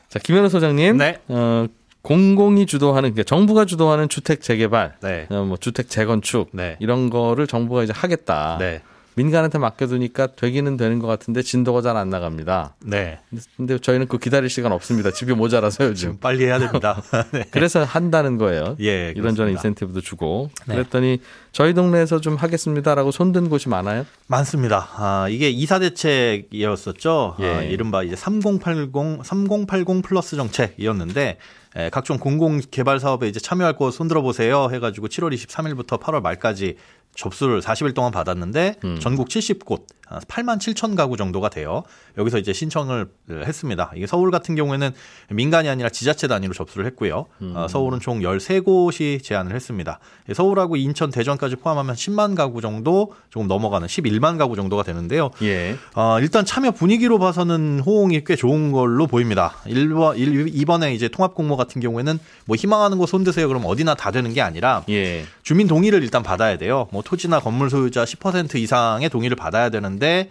자, 0.08 0.20
김현우 0.20 0.50
소장님. 0.50 0.98
네. 0.98 1.20
어, 1.28 1.68
공공이 2.02 2.66
주도하는, 2.66 3.14
그러니까 3.14 3.24
정부가 3.24 3.66
주도하는 3.66 4.08
주택 4.08 4.42
재개발, 4.42 4.96
네. 5.02 5.28
어, 5.30 5.44
뭐 5.44 5.58
주택 5.58 5.90
재건축, 5.90 6.50
네. 6.54 6.78
이런 6.80 7.10
거를 7.10 7.46
정부가 7.46 7.84
이제 7.84 7.92
하겠다. 7.94 8.58
네. 8.58 8.82
민간한테 9.16 9.58
맡겨두니까 9.58 10.28
되기는 10.36 10.78
되는 10.78 11.00
것 11.00 11.08
같은데 11.08 11.42
진도가 11.42 11.82
잘 11.82 11.98
안 11.98 12.10
나갑니다. 12.10 12.76
네. 12.86 13.20
근데 13.58 13.78
저희는 13.78 14.08
그 14.08 14.18
기다릴 14.18 14.50
시간 14.50 14.72
없습니다. 14.72 15.12
집이 15.12 15.34
모자라서 15.34 15.84
요즘. 15.86 15.96
지금 15.96 16.18
빨리 16.20 16.46
해야 16.46 16.60
됩니다. 16.60 17.02
네. 17.34 17.44
그래서 17.52 17.84
한다는 17.84 18.38
거예요. 18.38 18.78
예, 18.80 19.14
이런저런. 19.18 19.52
인센티브도 19.52 20.02
주고. 20.02 20.50
네. 20.68 20.76
그랬더니 20.76 21.20
저희 21.52 21.74
동네에서 21.74 22.22
좀 22.22 22.36
하겠습니다라고 22.36 23.12
손든 23.12 23.50
곳이 23.50 23.68
많아요. 23.70 24.06
많습니다. 24.28 24.88
아, 24.96 25.28
이게 25.30 25.50
이사 25.50 25.80
대책이었었죠. 25.80 27.36
예. 27.40 27.46
아, 27.46 27.62
이른바 27.64 28.04
이제 28.04 28.16
3080 28.16 28.92
3080 29.24 30.02
플러스 30.04 30.36
정책이었는데 30.36 31.38
에, 31.76 31.90
각종 31.92 32.18
공공 32.18 32.62
개발 32.72 33.00
사업에 33.00 33.28
이제 33.28 33.40
참여할 33.40 33.76
곳 33.76 33.92
손들어 33.92 34.24
보세요 34.24 34.70
해 34.72 34.80
가지고 34.80 35.08
7월 35.08 35.32
23일부터 35.34 36.00
8월 36.00 36.20
말까지 36.22 36.78
접수를 37.16 37.62
40일 37.62 37.94
동안 37.94 38.12
받았는데 38.12 38.76
음. 38.84 39.00
전국 39.00 39.28
70곳 39.28 39.84
8만 40.10 40.58
7천 40.58 40.96
가구 40.96 41.18
정도가 41.18 41.50
돼요. 41.50 41.84
여기서 42.18 42.40
이제 42.40 42.52
신청을 42.52 43.08
했습니다. 43.30 43.92
이게 43.96 44.08
서울 44.08 44.32
같은 44.32 44.56
경우에는 44.56 44.92
민간이 45.30 45.70
아니라 45.70 45.90
지자체 45.90 46.28
단위로 46.28 46.54
접수를 46.54 46.86
했고요. 46.88 47.28
음. 47.42 47.54
어, 47.56 47.68
서울은 47.68 48.00
총 48.00 48.20
13곳이 48.22 49.24
제안을 49.24 49.56
했습니다. 49.56 50.00
예, 50.28 50.34
서울하고 50.34 50.76
인천, 50.78 51.12
대전까지 51.12 51.58
포함하면 51.58 51.96
10만 51.96 52.36
가구 52.36 52.62
정도 52.62 53.14
조금 53.30 53.48
넘어가는 53.48 53.88
11만 53.88 54.38
가구 54.38 54.56
정도가 54.56 54.84
되는데요. 54.84 55.30
예. 55.44 55.78
어, 55.96 56.18
일단 56.20 56.44
참여 56.44 56.72
분위기로 56.72 57.20
봐서는 57.20 57.82
호응이 57.86 58.24
꽤 58.26 58.36
좋은 58.36 58.72
걸로 58.72 59.06
보입니다. 59.06 59.54
1번, 59.66 60.18
2번에 60.18 60.94
이제 60.96 61.08
통합 61.08 61.36
공모 61.36 61.56
같은 61.56 61.82
경우에는 61.82 62.20
뭐 62.46 62.56
희망하는 62.56 62.98
곳 62.98 63.06
손드세요. 63.06 63.48
그럼 63.48 63.64
어디나 63.66 63.94
다 63.94 64.10
되는 64.10 64.34
게 64.34 64.42
아니라 64.42 64.84
예. 64.90 65.26
주민 65.44 65.68
동의를 65.68 66.02
일단 66.02 66.24
받아야 66.24 66.58
돼요. 66.58 66.88
뭐 66.92 66.99
토지나 67.02 67.40
건물 67.40 67.70
소유자 67.70 68.04
10% 68.04 68.56
이상의 68.56 69.10
동의를 69.10 69.36
받아야 69.36 69.70
되는데 69.70 70.30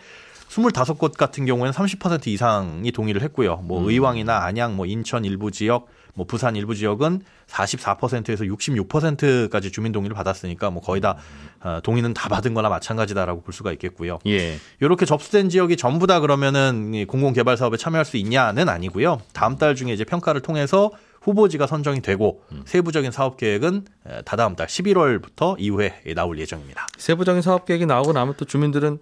25곳 0.48 1.16
같은 1.16 1.44
경우에는 1.44 1.72
30% 1.72 2.26
이상이 2.28 2.90
동의를 2.90 3.22
했고요. 3.22 3.56
뭐 3.64 3.88
의왕이나 3.88 4.44
안양, 4.44 4.76
뭐 4.76 4.86
인천 4.86 5.24
일부 5.24 5.50
지역, 5.50 5.88
뭐 6.14 6.26
부산 6.26 6.56
일부 6.56 6.74
지역은 6.74 7.22
44%에서 7.46 8.44
66%까지 8.44 9.70
주민 9.70 9.92
동의를 9.92 10.16
받았으니까 10.16 10.70
뭐 10.70 10.82
거의 10.82 11.00
다 11.00 11.16
어, 11.60 11.80
동의는 11.82 12.12
다 12.12 12.28
받은 12.28 12.54
거나 12.54 12.68
마찬가지다라고 12.68 13.42
볼 13.42 13.54
수가 13.54 13.72
있겠고요. 13.72 14.18
예. 14.26 14.58
이렇게 14.80 15.06
접수된 15.06 15.48
지역이 15.48 15.76
전부 15.76 16.06
다 16.06 16.18
그러면은 16.18 16.92
이 16.92 17.04
공공 17.04 17.34
개발 17.34 17.56
사업에 17.56 17.76
참여할 17.76 18.04
수 18.04 18.16
있냐는 18.16 18.68
아니고요. 18.68 19.20
다음 19.32 19.56
달 19.56 19.76
중에 19.76 19.92
이제 19.92 20.04
평가를 20.04 20.40
통해서 20.40 20.90
후보지가 21.22 21.66
선정이 21.66 22.00
되고 22.00 22.42
세부적인 22.64 23.10
사업 23.10 23.36
계획은 23.36 23.84
에, 24.06 24.22
다다음 24.22 24.56
달 24.56 24.66
11월부터 24.66 25.56
이후에 25.58 26.02
나올 26.14 26.38
예정입니다. 26.38 26.86
세부적인 26.96 27.42
사업 27.42 27.66
계획이 27.66 27.86
나오고 27.86 28.12
나면 28.12 28.34
또 28.36 28.44
주민들은 28.44 28.98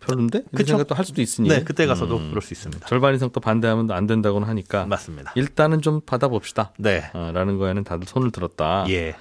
별론데? 0.00 0.38
이런 0.38 0.48
그쵸? 0.54 0.68
생각도 0.68 0.94
할 0.94 1.04
수도 1.04 1.20
있으니. 1.20 1.48
네, 1.48 1.62
그때 1.62 1.86
가서도 1.86 2.16
음. 2.16 2.30
그럴 2.30 2.40
수 2.40 2.54
있습니다. 2.54 2.86
절반 2.86 3.14
이상 3.14 3.30
또 3.30 3.40
반대하면 3.40 3.90
안 3.90 4.06
된다고는 4.06 4.48
하니까 4.48 4.86
맞습니다. 4.86 5.32
일단은 5.34 5.82
좀 5.82 6.00
받아봅시다. 6.00 6.72
네. 6.78 7.10
어, 7.12 7.30
라는 7.34 7.58
거에는 7.58 7.84
다들 7.84 8.06
손을 8.06 8.30
들었다. 8.30 8.86
예. 8.88 9.14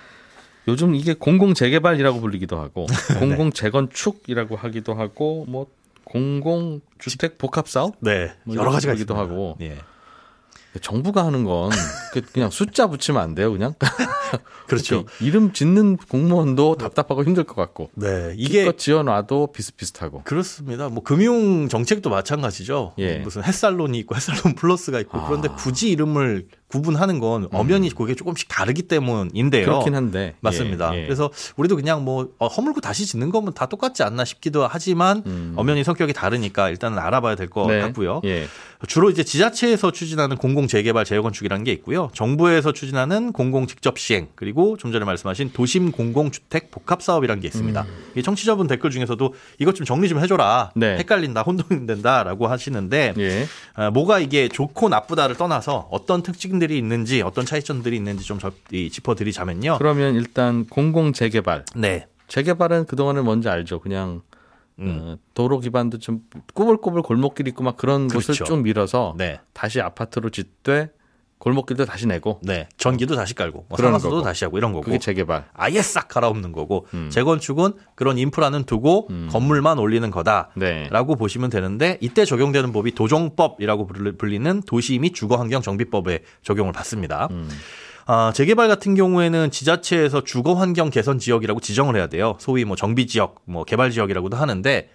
요즘 0.67 0.95
이게 0.95 1.13
공공 1.13 1.53
재개발이라고 1.53 2.19
불리기도 2.21 2.57
하고 2.59 2.87
네. 3.13 3.19
공공 3.19 3.51
재건축이라고 3.51 4.55
하기도 4.55 4.93
하고 4.93 5.45
뭐 5.47 5.67
공공 6.03 6.81
주택 6.99 7.37
복합 7.37 7.67
사업 7.67 7.95
네. 7.99 8.33
뭐 8.43 8.55
여러 8.55 8.71
가지가 8.71 8.93
있습니다. 8.93 9.17
하고. 9.17 9.57
예. 9.61 9.77
정부가 10.81 11.25
하는 11.25 11.43
건 11.43 11.71
그- 12.13 12.21
그냥 12.21 12.49
숫자 12.51 12.87
붙이면 12.87 13.21
안 13.21 13.33
돼요, 13.35 13.51
그냥? 13.51 13.73
그렇죠. 14.67 15.05
이름 15.21 15.53
짓는 15.53 15.97
공무원도 15.97 16.75
답답하고 16.77 17.23
힘들 17.23 17.43
것 17.45 17.55
같고. 17.55 17.89
네, 17.95 18.33
이게 18.37 18.61
이게 18.63 18.75
지어놔도 18.75 19.53
비슷비슷하고. 19.53 20.23
그렇습니다. 20.23 20.89
뭐 20.89 21.03
금융 21.03 21.69
정책도 21.69 22.09
마찬가지죠. 22.09 22.93
예. 22.99 23.17
무슨 23.19 23.43
햇살론이 23.43 23.97
있고 23.99 24.15
햇살론 24.15 24.55
플러스가 24.55 24.99
있고 24.99 25.23
그런데 25.25 25.49
아. 25.49 25.55
굳이 25.55 25.89
이름을 25.89 26.47
구분하는 26.69 27.19
건 27.19 27.47
엄연히 27.53 27.89
그게 27.89 28.13
조금씩 28.13 28.49
다르기 28.49 28.83
때문인데요. 28.83 29.65
그렇긴 29.65 29.95
한데. 29.95 30.35
맞습니다. 30.41 30.93
예, 30.93 30.99
예. 30.99 31.03
그래서 31.05 31.31
우리도 31.55 31.77
그냥 31.77 32.03
뭐 32.03 32.29
어, 32.39 32.47
허물고 32.47 32.81
다시 32.81 33.05
짓는 33.05 33.29
거면 33.29 33.53
다 33.53 33.67
똑같지 33.67 34.03
않나 34.03 34.25
싶기도 34.25 34.67
하지만 34.67 35.23
음. 35.25 35.53
엄연히 35.55 35.85
성격이 35.85 36.11
다르니까 36.11 36.69
일단은 36.69 36.99
알아봐야 36.99 37.35
될것 37.35 37.67
네. 37.67 37.79
같고요. 37.79 38.21
예. 38.25 38.47
주로 38.87 39.09
이제 39.09 39.23
지자체에서 39.23 39.91
추진하는 39.91 40.35
공공 40.35 40.67
재개발 40.67 41.05
재건축이라는 41.05 41.63
게 41.63 41.71
있고요. 41.71 42.09
정부에서 42.13 42.73
추진하는 42.73 43.31
공공 43.31 43.65
직접 43.65 43.97
시행 43.97 44.27
그리고 44.35 44.75
좀 44.77 44.91
전에 44.91 45.05
말씀하신 45.05 45.51
도심 45.53 45.91
공공 45.91 46.31
주택 46.31 46.69
복합 46.69 47.01
사업이라는 47.01 47.41
게 47.41 47.47
있습니다. 47.47 47.85
이 48.15 48.21
청취자분 48.21 48.67
댓글 48.67 48.91
중에서도 48.91 49.33
이것 49.59 49.73
좀 49.73 49.85
정리 49.85 50.09
좀 50.09 50.19
해줘라. 50.19 50.71
음. 50.75 50.79
네. 50.81 50.97
헷갈린다, 50.97 51.43
혼동된다라고 51.43 52.47
하시는데 52.47 53.13
예. 53.17 53.45
아, 53.73 53.89
뭐가 53.89 54.19
이게 54.19 54.49
좋고 54.49 54.89
나쁘다를 54.89 55.37
떠나서 55.37 55.87
어떤 55.91 56.21
특징 56.21 56.56
들이 56.59 56.77
있는지 56.77 57.21
어떤 57.21 57.45
차이점들이 57.45 57.95
있는지 57.95 58.23
좀 58.25 58.39
접- 58.39 58.53
이 58.71 58.89
짚어드리자면요. 58.89 59.77
그러면 59.77 60.15
일단 60.15 60.65
공공 60.65 61.13
재개발. 61.13 61.65
네. 61.75 62.07
재개발은 62.27 62.85
그동안은 62.85 63.23
뭔지 63.23 63.47
알죠. 63.49 63.79
그냥 63.79 64.21
음. 64.79 64.99
어, 65.01 65.17
도로 65.33 65.59
기반도 65.59 65.97
좀 65.97 66.21
꾸불꾸불 66.53 67.01
골목길 67.01 67.47
있고 67.47 67.63
막 67.63 67.77
그런 67.77 68.07
곳을 68.07 68.33
그렇죠. 68.35 68.43
쭉 68.45 68.61
밀어서 68.61 69.15
네. 69.17 69.39
다시 69.53 69.81
아파트로 69.81 70.29
짓되 70.29 70.89
골목길도 71.39 71.85
다시 71.85 72.07
내고 72.07 72.39
네. 72.43 72.67
전기도 72.77 73.15
다시 73.15 73.35
깔고 73.35 73.65
뭐 73.69 73.77
상하수도 73.77 74.09
거고. 74.09 74.21
다시 74.23 74.43
하고 74.45 74.57
이런 74.57 74.73
거고. 74.73 74.85
그게 74.85 74.97
재개발. 74.97 75.45
아예 75.53 75.81
싹 75.81 76.07
갈아엎는 76.07 76.51
거고 76.51 76.87
음. 76.93 77.09
재건축은 77.11 77.73
그런 77.95 78.17
인프라는 78.17 78.63
두고 78.63 79.07
건물만 79.31 79.77
올리는 79.77 80.09
거다. 80.09 80.49
네. 80.55 80.87
라고 80.89 81.15
보시면 81.15 81.49
되는데 81.51 81.97
이때 82.01 82.25
적용되는 82.25 82.71
법이 82.71 82.91
도정법이라고 82.95 83.87
불리- 83.87 84.17
불리는 84.17 84.61
도시 84.65 84.97
및 84.99 85.13
주거환경 85.13 85.61
정비법에 85.61 86.23
적용을 86.43 86.73
받습니다. 86.73 87.27
음. 87.31 87.49
아, 88.09 88.31
재개발 88.33 88.67
같은 88.69 88.95
경우에는 88.95 89.51
지자체에서 89.51 90.23
주거 90.23 90.53
환경 90.53 90.89
개선 90.89 91.19
지역이라고 91.19 91.59
지정을 91.59 91.97
해야 91.97 92.07
돼요. 92.07 92.35
소위 92.39 92.63
뭐 92.65 92.75
정비 92.77 93.05
지역, 93.05 93.41
뭐 93.45 93.63
개발 93.65 93.91
지역이라고도 93.91 94.37
하는데 94.37 94.89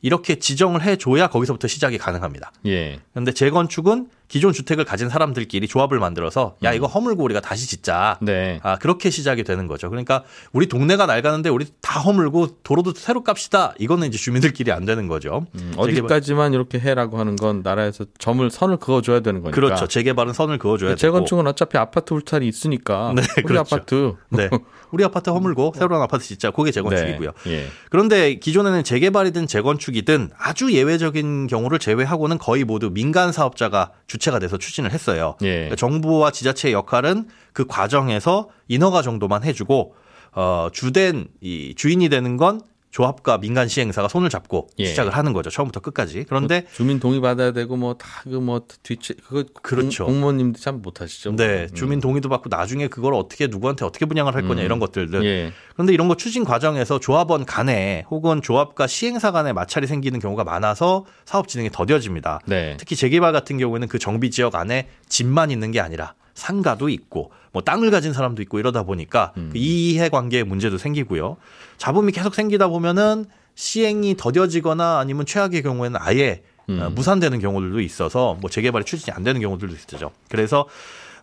이렇게 0.00 0.38
지정을 0.38 0.82
해줘야 0.82 1.28
거기서부터 1.28 1.68
시작이 1.68 1.98
가능합니다. 1.98 2.52
예. 2.66 3.00
그런데 3.12 3.32
재건축은 3.32 4.08
기존 4.28 4.52
주택을 4.52 4.84
가진 4.84 5.08
사람들끼리 5.08 5.68
조합을 5.68 5.98
만들어서 5.98 6.56
야 6.62 6.72
이거 6.72 6.86
허물고 6.86 7.22
우리가 7.24 7.40
다시 7.40 7.68
짓자. 7.68 8.18
음. 8.22 8.24
네. 8.26 8.60
아 8.62 8.76
그렇게 8.76 9.10
시작이 9.10 9.44
되는 9.44 9.66
거죠. 9.66 9.90
그러니까 9.90 10.24
우리 10.52 10.66
동네가 10.66 11.06
낡았는데 11.06 11.50
우리 11.50 11.66
다 11.80 12.00
허물고 12.00 12.62
도로도 12.62 12.94
새로 12.94 13.22
깝시다. 13.22 13.74
이거는 13.78 14.08
이제 14.08 14.18
주민들끼리 14.18 14.72
안 14.72 14.84
되는 14.84 15.08
거죠. 15.08 15.46
음, 15.56 15.72
어디까지만 15.76 16.52
이렇게 16.54 16.80
해라고 16.80 17.18
하는 17.18 17.36
건 17.36 17.60
나라에서 17.62 18.06
점을 18.18 18.48
선을 18.50 18.78
그어줘야 18.78 19.20
되는 19.20 19.42
거니까. 19.42 19.54
그렇죠. 19.54 19.86
재개발은 19.86 20.32
선을 20.32 20.58
그어줘야 20.58 20.90
되고. 20.90 20.98
재건축은 20.98 21.46
어차피 21.46 21.78
아파트 21.78 22.14
울타리 22.14 22.48
있으니까 22.48 23.12
네, 23.14 23.22
우리 23.36 23.42
그렇죠. 23.44 23.76
아파트. 23.76 24.14
네. 24.30 24.48
우리 24.90 25.04
아파트 25.04 25.30
허물고 25.30 25.72
새로운 25.76 26.00
아파트 26.02 26.24
짓자. 26.24 26.50
그게 26.52 26.70
재건축이고요. 26.70 27.32
네. 27.44 27.52
예. 27.52 27.66
그런데 27.90 28.36
기존에는 28.36 28.84
재개발이든 28.84 29.46
재건축이든 29.48 30.30
아주 30.38 30.72
예외적인 30.72 31.48
경우를 31.48 31.78
제외하고는 31.78 32.38
거의 32.38 32.64
모두 32.64 32.90
민간 32.90 33.32
사업자가 33.32 33.90
주체가 34.14 34.38
돼서 34.38 34.58
추진을 34.58 34.92
했어요. 34.92 35.36
예. 35.42 35.54
그러니까 35.54 35.76
정부와 35.76 36.30
지자체의 36.30 36.72
역할은 36.72 37.26
그 37.52 37.66
과정에서 37.66 38.48
인허가 38.68 39.02
정도만 39.02 39.42
해주고 39.42 39.94
어, 40.32 40.68
주된 40.72 41.26
이 41.40 41.74
주인이 41.76 42.08
되는 42.08 42.36
건 42.36 42.60
조합과 42.94 43.38
민간 43.38 43.66
시행사가 43.66 44.06
손을 44.06 44.28
잡고 44.30 44.68
예. 44.78 44.84
시작을 44.84 45.16
하는 45.16 45.32
거죠. 45.32 45.50
처음부터 45.50 45.80
끝까지. 45.80 46.24
그런데 46.28 46.64
주민 46.74 47.00
동의 47.00 47.20
받아야 47.20 47.50
되고 47.50 47.76
뭐 47.76 47.94
다 47.94 48.22
그뭐 48.22 48.62
뒤치 48.84 49.14
그거 49.14 49.42
그렇죠. 49.62 50.06
공, 50.06 50.20
무원님들참 50.20 50.80
못하시죠. 50.80 51.34
네, 51.34 51.66
음. 51.68 51.74
주민 51.74 51.98
동의도 52.00 52.28
받고 52.28 52.50
나중에 52.50 52.86
그걸 52.86 53.14
어떻게 53.14 53.48
누구한테 53.48 53.84
어떻게 53.84 54.06
분양을 54.06 54.36
할 54.36 54.42
거냐 54.42 54.62
음. 54.62 54.64
이런 54.64 54.78
것들들. 54.78 55.24
예. 55.24 55.52
그런데 55.72 55.92
이런 55.92 56.06
거 56.06 56.16
추진 56.16 56.44
과정에서 56.44 57.00
조합원 57.00 57.44
간에 57.44 58.04
혹은 58.10 58.40
조합과 58.40 58.86
시행사 58.86 59.32
간에 59.32 59.52
마찰이 59.52 59.88
생기는 59.88 60.20
경우가 60.20 60.44
많아서 60.44 61.04
사업 61.24 61.48
진행이 61.48 61.70
더뎌집니다. 61.72 62.38
네. 62.46 62.76
특히 62.78 62.94
재개발 62.94 63.32
같은 63.32 63.58
경우에는 63.58 63.88
그 63.88 63.98
정비 63.98 64.30
지역 64.30 64.54
안에 64.54 64.86
집만 65.08 65.50
있는 65.50 65.72
게 65.72 65.80
아니라 65.80 66.14
상가도 66.34 66.88
있고 66.88 67.30
뭐 67.52 67.62
땅을 67.62 67.90
가진 67.90 68.12
사람도 68.12 68.42
있고 68.42 68.58
이러다 68.58 68.82
보니까 68.82 69.32
음. 69.36 69.50
그 69.52 69.58
이해 69.58 70.08
관계의 70.08 70.44
문제도 70.44 70.76
생기고요. 70.76 71.36
잡음이 71.78 72.12
계속 72.12 72.34
생기다 72.34 72.68
보면은 72.68 73.26
시행이 73.54 74.16
더뎌지거나 74.16 74.98
아니면 74.98 75.26
최악의 75.26 75.62
경우에는 75.62 75.98
아예 76.00 76.42
음. 76.68 76.80
어, 76.80 76.90
무산되는 76.90 77.38
경우들도 77.40 77.80
있어서 77.80 78.36
뭐 78.40 78.50
재개발이 78.50 78.84
추진이 78.84 79.14
안 79.14 79.22
되는 79.22 79.40
경우들도 79.40 79.74
있죠. 79.74 80.10
그래서 80.28 80.66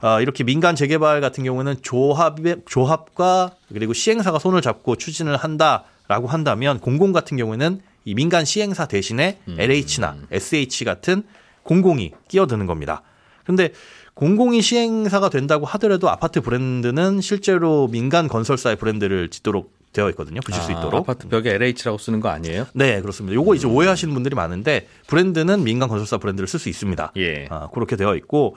어, 0.02 0.20
이렇게 0.22 0.44
민간 0.44 0.76
재개발 0.76 1.22
같은 1.22 1.44
경우는 1.44 1.82
조합의 1.82 2.64
조합과 2.66 3.52
그리고 3.74 3.94
시행사가 3.94 4.40
손을 4.40 4.62
잡고 4.62 4.96
추진을 4.96 5.38
한다라고 5.38 6.28
한다면 6.28 6.80
공공 6.80 7.12
같은 7.12 7.38
경우에는 7.38 7.82
이 8.06 8.16
민간 8.16 8.46
시행사 8.46 8.88
대신에 8.88 9.40
음. 9.48 9.58
LH나 9.60 10.16
SH 10.32 10.86
같은 10.86 11.24
공공이 11.64 12.14
끼어드는 12.30 12.66
겁니다. 12.66 13.04
근데 13.46 13.74
공공이 14.14 14.62
시행사가 14.62 15.30
된다고 15.30 15.66
하더라도 15.66 16.10
아파트 16.10 16.42
브랜드는 16.42 17.22
실제로 17.22 17.88
민간 17.88 18.28
건설사의 18.28 18.76
브랜드를 18.76 19.30
짓도록 19.30 19.74
되어 19.94 20.10
있거든요. 20.12 20.40
붙일 20.42 20.62
수 20.62 20.72
아, 20.72 20.78
있도록. 20.80 21.02
아파트 21.02 21.28
벽에 21.28 21.54
LH라고 21.56 21.98
쓰는 21.98 22.22
거 22.22 22.30
아니에요? 22.30 22.66
네, 22.74 23.02
그렇습니다. 23.02 23.36
요거 23.36 23.56
이제 23.56 23.68
오해하시는 23.68 24.14
분들이 24.14 24.36
많은데 24.36 24.88
브랜드는 25.08 25.64
민간 25.64 25.90
건설사 25.90 26.18
브랜드를 26.18 26.48
쓸 26.48 26.60
수 26.60 26.70
있습니다. 26.70 27.12
예. 27.18 27.48
아, 27.50 27.68
그렇게 27.74 27.98
되어 27.98 28.16
있고 28.16 28.56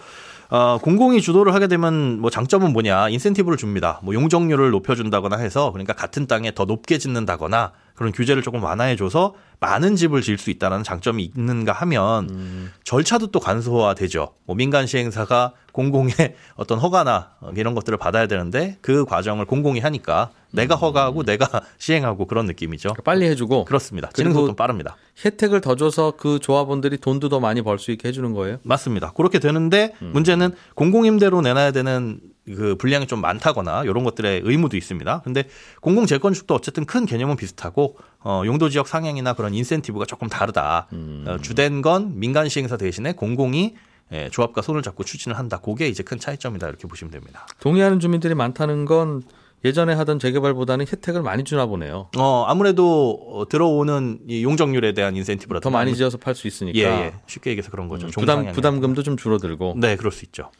어, 0.50 0.78
공공이 0.80 1.20
주도를 1.20 1.52
하게 1.52 1.66
되면 1.66 2.20
뭐 2.20 2.30
장점은 2.30 2.72
뭐냐 2.72 3.08
인센티브를 3.08 3.58
줍니다. 3.58 3.98
뭐 4.04 4.14
용적률을 4.14 4.70
높여준다거나 4.70 5.36
해서 5.38 5.72
그러니까 5.72 5.92
같은 5.92 6.26
땅에 6.28 6.54
더 6.54 6.64
높게 6.66 6.98
짓는다거나 6.98 7.72
그런 7.94 8.12
규제를 8.12 8.42
조금 8.42 8.62
완화해줘서 8.62 9.34
많은 9.60 9.96
집을 9.96 10.20
지을 10.20 10.36
수 10.36 10.50
있다는 10.50 10.82
장점이 10.82 11.30
있는가 11.36 11.72
하면 11.72 12.72
절차도 12.84 13.28
또 13.28 13.40
간소화되죠. 13.40 14.34
뭐 14.46 14.56
민간 14.56 14.86
시행사가 14.86 15.52
공공의 15.72 16.12
어떤 16.56 16.78
허가나 16.78 17.30
이런 17.56 17.74
것들을 17.74 17.96
받아야 17.98 18.26
되는데 18.26 18.78
그 18.80 19.04
과정을 19.04 19.44
공공이 19.46 19.80
하니까 19.80 20.30
내가 20.52 20.74
허가하고 20.76 21.24
내가 21.24 21.48
시행하고 21.78 22.26
그런 22.26 22.46
느낌이죠. 22.46 22.90
빨리 23.04 23.26
해주고 23.26 23.64
그렇습니다. 23.64 24.10
진행 24.12 24.32
그리고 24.32 24.46
속도 24.46 24.56
빠릅니다. 24.56 24.96
혜택을 25.24 25.60
더 25.60 25.74
줘서 25.74 26.12
그 26.16 26.38
조합원들이 26.40 26.98
돈도 26.98 27.28
더 27.28 27.40
많이 27.40 27.62
벌 27.62 27.78
수 27.78 27.90
있게 27.90 28.08
해주는 28.08 28.32
거예요. 28.34 28.58
맞습니다. 28.62 29.12
그렇게 29.12 29.38
되는데 29.38 29.94
음. 30.02 30.10
문제는 30.12 30.52
공공임대로 30.74 31.40
내놔야 31.40 31.70
되는 31.72 32.20
그 32.46 32.76
분량이 32.76 33.06
좀 33.06 33.20
많다거나 33.20 33.84
이런 33.84 34.04
것들의 34.04 34.42
의무도 34.44 34.76
있습니다. 34.76 35.22
근데 35.22 35.44
공공 35.80 36.06
재건축도 36.06 36.54
어쨌든 36.54 36.84
큰 36.84 37.06
개념은 37.06 37.36
비슷하고 37.36 37.96
어, 38.20 38.42
용도 38.44 38.68
지역 38.68 38.86
상향이나 38.88 39.32
그런 39.34 39.54
인센티브가 39.54 40.04
조금 40.04 40.28
다르다. 40.28 40.88
음. 40.92 41.24
어, 41.26 41.38
주된 41.38 41.82
건 41.82 42.18
민간 42.18 42.48
시행사 42.48 42.76
대신에 42.76 43.12
공공이 43.12 43.74
예, 44.12 44.28
조합과 44.30 44.60
손을 44.60 44.82
잡고 44.82 45.02
추진을 45.02 45.38
한다. 45.38 45.58
그게 45.58 45.88
이제 45.88 46.02
큰 46.02 46.18
차이점이다 46.18 46.68
이렇게 46.68 46.86
보시면 46.86 47.10
됩니다. 47.10 47.46
동의하는 47.60 48.00
주민들이 48.00 48.34
많다는 48.34 48.84
건 48.84 49.22
예전에 49.64 49.94
하던 49.94 50.18
재개발보다는 50.18 50.86
혜택을 50.86 51.22
많이 51.22 51.42
주나 51.42 51.64
보네요. 51.64 52.10
어, 52.18 52.44
아무래도 52.46 53.18
어, 53.32 53.48
들어오는 53.48 54.18
이 54.28 54.44
용적률에 54.44 54.92
대한 54.92 55.16
인센티브라 55.16 55.60
더 55.60 55.70
많이 55.70 55.96
지어서 55.96 56.18
팔 56.18 56.34
수 56.34 56.46
있으니까 56.46 56.78
예, 56.78 56.84
예. 56.84 57.14
쉽게 57.26 57.50
얘기해서 57.50 57.70
그런 57.70 57.88
거죠. 57.88 58.06
음. 58.08 58.10
부담 58.10 58.52
부담금도 58.52 59.02
좀 59.02 59.16
줄어들고 59.16 59.76
네, 59.78 59.96
그럴 59.96 60.12
수 60.12 60.26
있죠. 60.26 60.50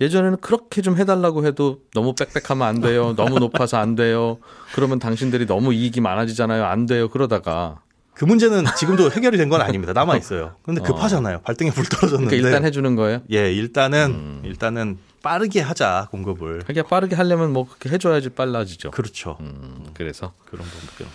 예전에는 0.00 0.38
그렇게 0.40 0.82
좀 0.82 0.96
해달라고 0.96 1.46
해도 1.46 1.80
너무 1.94 2.14
빽빽하면 2.14 2.66
안 2.66 2.80
돼요. 2.80 3.14
너무 3.16 3.38
높아서 3.38 3.76
안 3.78 3.94
돼요. 3.94 4.38
그러면 4.74 4.98
당신들이 4.98 5.46
너무 5.46 5.72
이익이 5.72 6.00
많아지잖아요. 6.00 6.64
안 6.64 6.86
돼요. 6.86 7.08
그러다가 7.08 7.80
그 8.14 8.24
문제는 8.24 8.64
지금도 8.76 9.10
해결이 9.10 9.36
된 9.38 9.48
건 9.48 9.60
아닙니다. 9.60 9.92
남아 9.92 10.16
있어요. 10.16 10.54
근데 10.62 10.80
급하잖아요. 10.80 11.40
발등에 11.42 11.70
불 11.70 11.84
떨어졌는데. 11.86 12.30
그러니까 12.30 12.48
일단 12.48 12.64
해주는 12.64 12.94
거예요. 12.96 13.20
예, 13.32 13.52
일단은 13.52 14.40
일단은 14.44 14.98
빠르게 15.22 15.60
하자 15.60 16.08
공급을. 16.10 16.62
하기야 16.66 16.84
빠르게 16.84 17.16
하려면 17.16 17.52
뭐 17.52 17.66
그렇게 17.66 17.88
해줘야지 17.90 18.30
빨라지죠. 18.30 18.90
그렇죠. 18.90 19.36
음, 19.40 19.86
그래서 19.94 20.32
그런 20.46 20.64
부분들. 20.66 21.06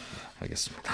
알겠습니다. 0.42 0.94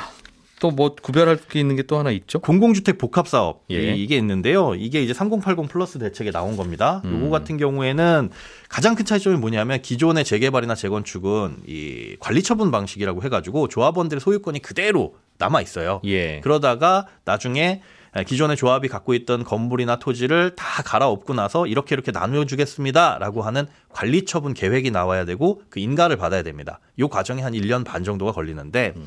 또 0.66 0.72
뭐 0.72 0.96
구별할 0.96 1.38
게 1.38 1.60
있는 1.60 1.76
게 1.76 1.84
또 1.84 1.98
하나 2.00 2.10
있죠? 2.12 2.40
공공주택 2.40 2.98
복합 2.98 3.28
사업 3.28 3.64
예. 3.70 3.94
이- 3.96 4.04
이게 4.04 4.18
있는데요. 4.18 4.74
이게 4.76 5.04
이제 5.04 5.14
3080 5.14 5.68
플러스 5.70 6.00
대책에 6.00 6.32
나온 6.32 6.58
겁니다. 6.58 7.02
음. 7.06 7.16
요거 7.22 7.30
같은 7.30 7.58
경우에는 7.58 8.30
가장 8.70 8.96
큰 8.96 9.06
차이점이 9.06 9.38
뭐냐면 9.38 9.82
기존의 9.82 10.24
재개발이나 10.26 10.74
재건축은 10.76 11.58
이 11.68 12.16
관리 12.20 12.42
처분 12.42 12.72
방식이라고 12.72 13.22
해가지고 13.24 13.68
조합원들의 13.68 14.20
소유권이 14.22 14.62
그대로 14.62 15.16
남아 15.38 15.62
있어요. 15.62 16.02
예. 16.06 16.40
그러다가 16.42 17.06
나중에 17.26 17.82
예, 18.18 18.24
기존의 18.24 18.56
조합이 18.56 18.88
갖고 18.88 19.14
있던 19.14 19.44
건물이나 19.44 19.98
토지를 20.00 20.56
다 20.56 20.82
갈아엎고 20.84 21.34
나서 21.34 21.68
이렇게 21.68 21.96
이렇게 21.96 22.12
나누어주겠습니다라고 22.12 23.42
하는 23.42 23.68
관리 23.90 24.24
처분 24.24 24.54
계획이 24.54 24.90
나와야 24.90 25.26
되고 25.26 25.62
그 25.70 25.80
인가를 25.82 26.16
받아야 26.16 26.42
됩니다. 26.42 26.80
이 26.98 27.04
과정이 27.04 27.42
한 27.42 27.52
1년 27.54 27.84
반 27.84 28.06
정도가 28.06 28.32
걸리는데 28.32 28.94
아, 28.96 29.00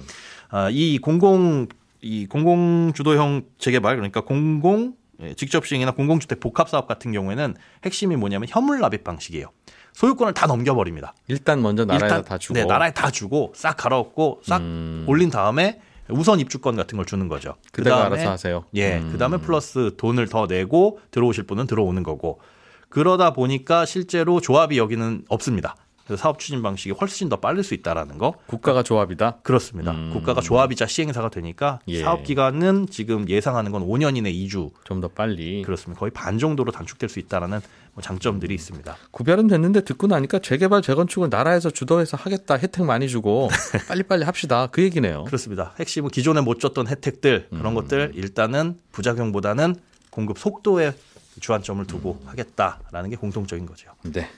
이 0.70 0.98
공공 0.98 1.66
이 2.00 2.26
공공 2.26 2.92
주도형 2.94 3.42
재개발 3.58 3.96
그러니까 3.96 4.20
공공 4.20 4.94
예, 5.20 5.34
직접 5.34 5.66
시행이나 5.66 5.90
공공주택 5.92 6.40
복합 6.40 6.68
사업 6.68 6.86
같은 6.86 7.12
경우에는 7.12 7.56
핵심이 7.84 8.16
뭐냐면 8.16 8.48
현물 8.48 8.80
납입 8.80 9.02
방식이에요. 9.02 9.50
소유권을 9.92 10.32
다 10.32 10.46
넘겨버립니다. 10.46 11.14
일단 11.26 11.60
먼저 11.60 11.84
나라에다 11.84 12.06
일단 12.06 12.24
다 12.24 12.38
주고. 12.38 12.54
네, 12.54 12.64
나라에 12.64 12.92
다 12.92 13.10
주고 13.10 13.52
싹 13.56 13.76
갈아엎고 13.76 14.42
싹 14.44 14.60
음. 14.60 15.04
올린 15.08 15.28
다음에 15.28 15.80
우선 16.08 16.38
입주권 16.38 16.76
같은 16.76 16.96
걸 16.96 17.04
주는 17.04 17.26
거죠. 17.28 17.56
그다음에 17.72 18.16
알아서 18.16 18.30
하세요. 18.30 18.64
예, 18.74 18.98
음. 18.98 19.10
그다음에 19.10 19.38
플러스 19.38 19.94
돈을 19.96 20.28
더 20.28 20.46
내고 20.46 21.00
들어오실 21.10 21.44
분은 21.44 21.66
들어오는 21.66 22.02
거고. 22.02 22.40
그러다 22.88 23.32
보니까 23.32 23.84
실제로 23.84 24.40
조합이 24.40 24.78
여기는 24.78 25.24
없습니다. 25.28 25.76
그래서 26.08 26.20
사업 26.22 26.38
추진 26.38 26.62
방식이 26.62 26.90
훨씬 26.92 27.28
더 27.28 27.36
빠를 27.36 27.62
수 27.62 27.74
있다라는 27.74 28.18
거. 28.18 28.34
국가가 28.46 28.82
조합이다. 28.82 29.36
그렇습니다. 29.42 29.92
음. 29.92 30.10
국가가 30.12 30.40
조합이자 30.40 30.86
시행사가 30.86 31.28
되니까 31.28 31.78
예. 31.86 32.02
사업 32.02 32.24
기간은 32.24 32.86
지금 32.90 33.28
예상하는 33.28 33.70
건 33.70 33.86
5년 33.86 34.16
이내 34.16 34.32
2주 34.32 34.70
좀 34.84 34.98
더 35.00 35.06
빨리. 35.06 35.62
그렇습니다. 35.62 36.00
거의 36.00 36.10
반 36.10 36.38
정도로 36.38 36.72
단축될 36.72 37.08
수 37.08 37.20
있다라는 37.20 37.60
뭐 37.92 38.02
장점들이 38.02 38.52
있습니다. 38.54 38.96
구별은 39.12 39.46
됐는데 39.46 39.82
듣고 39.84 40.08
나니까 40.08 40.40
재개발 40.40 40.82
재건축을 40.82 41.28
나라에서 41.30 41.70
주도해서 41.70 42.16
하겠다 42.16 42.56
혜택 42.56 42.84
많이 42.84 43.08
주고 43.08 43.48
빨리빨리 43.86 44.24
합시다 44.24 44.66
그 44.72 44.82
얘기네요. 44.82 45.22
그렇습니다. 45.24 45.74
핵심은 45.78 46.10
기존에 46.10 46.40
못 46.40 46.58
줬던 46.58 46.88
혜택들 46.88 47.48
음. 47.52 47.58
그런 47.58 47.74
것들 47.74 48.12
일단은 48.14 48.78
부작용보다는 48.92 49.76
공급 50.10 50.38
속도에 50.38 50.94
주안점을 51.40 51.86
두고 51.86 52.20
하겠다라는 52.26 53.10
게 53.10 53.16
공통적인 53.16 53.66
거죠. 53.66 53.92
네. 54.02 54.28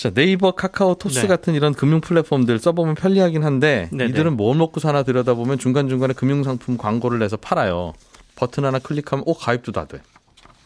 자 0.00 0.08
네이버, 0.08 0.52
카카오, 0.52 0.94
토스 0.94 1.20
네. 1.20 1.26
같은 1.26 1.52
이런 1.54 1.74
금융 1.74 2.00
플랫폼들 2.00 2.58
써보면 2.58 2.94
편리하긴 2.94 3.44
한데 3.44 3.90
네, 3.92 4.06
이들은 4.06 4.34
뭘 4.34 4.56
먹고 4.56 4.80
사나 4.80 5.02
들여다보면 5.02 5.58
중간 5.58 5.90
중간에 5.90 6.14
금융 6.14 6.42
상품 6.42 6.78
광고를 6.78 7.18
내서 7.18 7.36
팔아요. 7.36 7.92
버튼 8.34 8.64
하나 8.64 8.78
클릭하면 8.78 9.24
오 9.26 9.34
가입도 9.34 9.72
다 9.72 9.84
돼. 9.84 10.00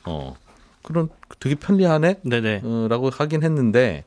어 0.05 0.37
그런 0.85 1.09
되게 1.41 1.57
편리하네. 1.57 2.21
네네. 2.23 2.61
어, 2.63 2.87
라고 2.89 3.11
하긴 3.11 3.43
했는데 3.43 4.05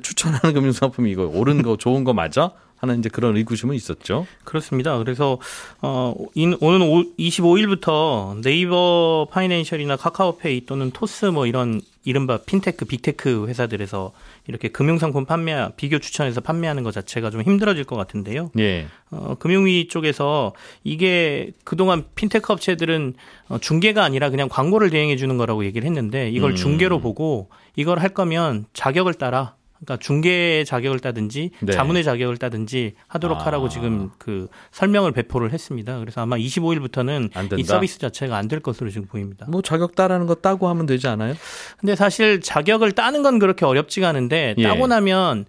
추천하는 0.00 0.54
금융 0.54 0.70
상품이 0.70 1.10
이거 1.10 1.24
옳은 1.24 1.62
거 1.62 1.76
좋은 1.76 2.04
거 2.04 2.12
맞아? 2.12 2.52
하는 2.76 3.00
이제 3.00 3.08
그런 3.08 3.36
의구심은 3.36 3.74
있었죠. 3.74 4.28
그렇습니다. 4.44 4.96
그래서 4.98 5.38
어 5.82 6.14
인- 6.34 6.56
오는 6.60 6.78
25일부터 7.18 8.40
네이버 8.42 9.26
파이낸셜이나 9.32 9.96
카카오페이 9.96 10.66
또는 10.66 10.92
토스 10.92 11.26
뭐 11.26 11.46
이런 11.46 11.80
이른바 12.04 12.38
핀테크, 12.38 12.84
빅테크 12.84 13.48
회사들에서 13.48 14.12
이렇게 14.48 14.68
금융상품 14.68 15.26
판매 15.26 15.68
비교 15.76 15.98
추천해서 15.98 16.40
판매하는 16.40 16.82
것 16.82 16.92
자체가 16.92 17.30
좀 17.30 17.42
힘들어질 17.42 17.84
것 17.84 17.96
같은데요. 17.96 18.50
예. 18.58 18.86
어, 19.10 19.36
금융위 19.38 19.88
쪽에서 19.88 20.54
이게 20.82 21.52
그동안 21.64 22.04
핀테크 22.14 22.52
업체들은 22.52 23.14
어, 23.50 23.58
중개가 23.58 24.02
아니라 24.02 24.30
그냥 24.30 24.48
광고를 24.48 24.88
대행해 24.88 25.16
주는 25.16 25.36
거라고 25.36 25.66
얘기를 25.66 25.86
했는데 25.86 26.30
이걸 26.30 26.52
음. 26.52 26.56
중개로 26.56 26.98
보고 27.00 27.50
이걸 27.76 27.98
할 27.98 28.08
거면 28.08 28.64
자격을 28.72 29.14
따라 29.14 29.54
그러니까 29.80 29.96
중개의 30.04 30.64
자격을 30.64 30.98
따든지 30.98 31.50
네. 31.60 31.72
자문의 31.72 32.02
자격을 32.02 32.36
따든지 32.38 32.94
하도록 33.06 33.38
아. 33.38 33.46
하라고 33.46 33.68
지금 33.68 34.10
그 34.18 34.48
설명을 34.72 35.12
배포를 35.12 35.52
했습니다. 35.52 35.98
그래서 36.00 36.20
아마 36.20 36.36
25일부터는 36.36 37.30
안 37.34 37.48
된다? 37.48 37.56
이 37.56 37.62
서비스 37.62 37.98
자체가 38.00 38.36
안 38.36 38.48
될 38.48 38.60
것으로 38.60 38.88
지금 38.88 39.06
보입니다. 39.06 39.44
뭐 39.48 39.60
자격 39.60 39.94
따라는 39.94 40.26
거 40.26 40.34
따고 40.34 40.68
하면 40.68 40.86
되지 40.86 41.06
않아요? 41.06 41.34
근데 41.78 41.94
사실 41.94 42.40
자격을 42.40 42.92
따는 42.92 43.22
건 43.22 43.38
그렇게 43.38 43.66
어렵지가 43.66 44.08
않은데 44.08 44.54
예. 44.56 44.62
따고 44.62 44.86
나면 44.86 45.44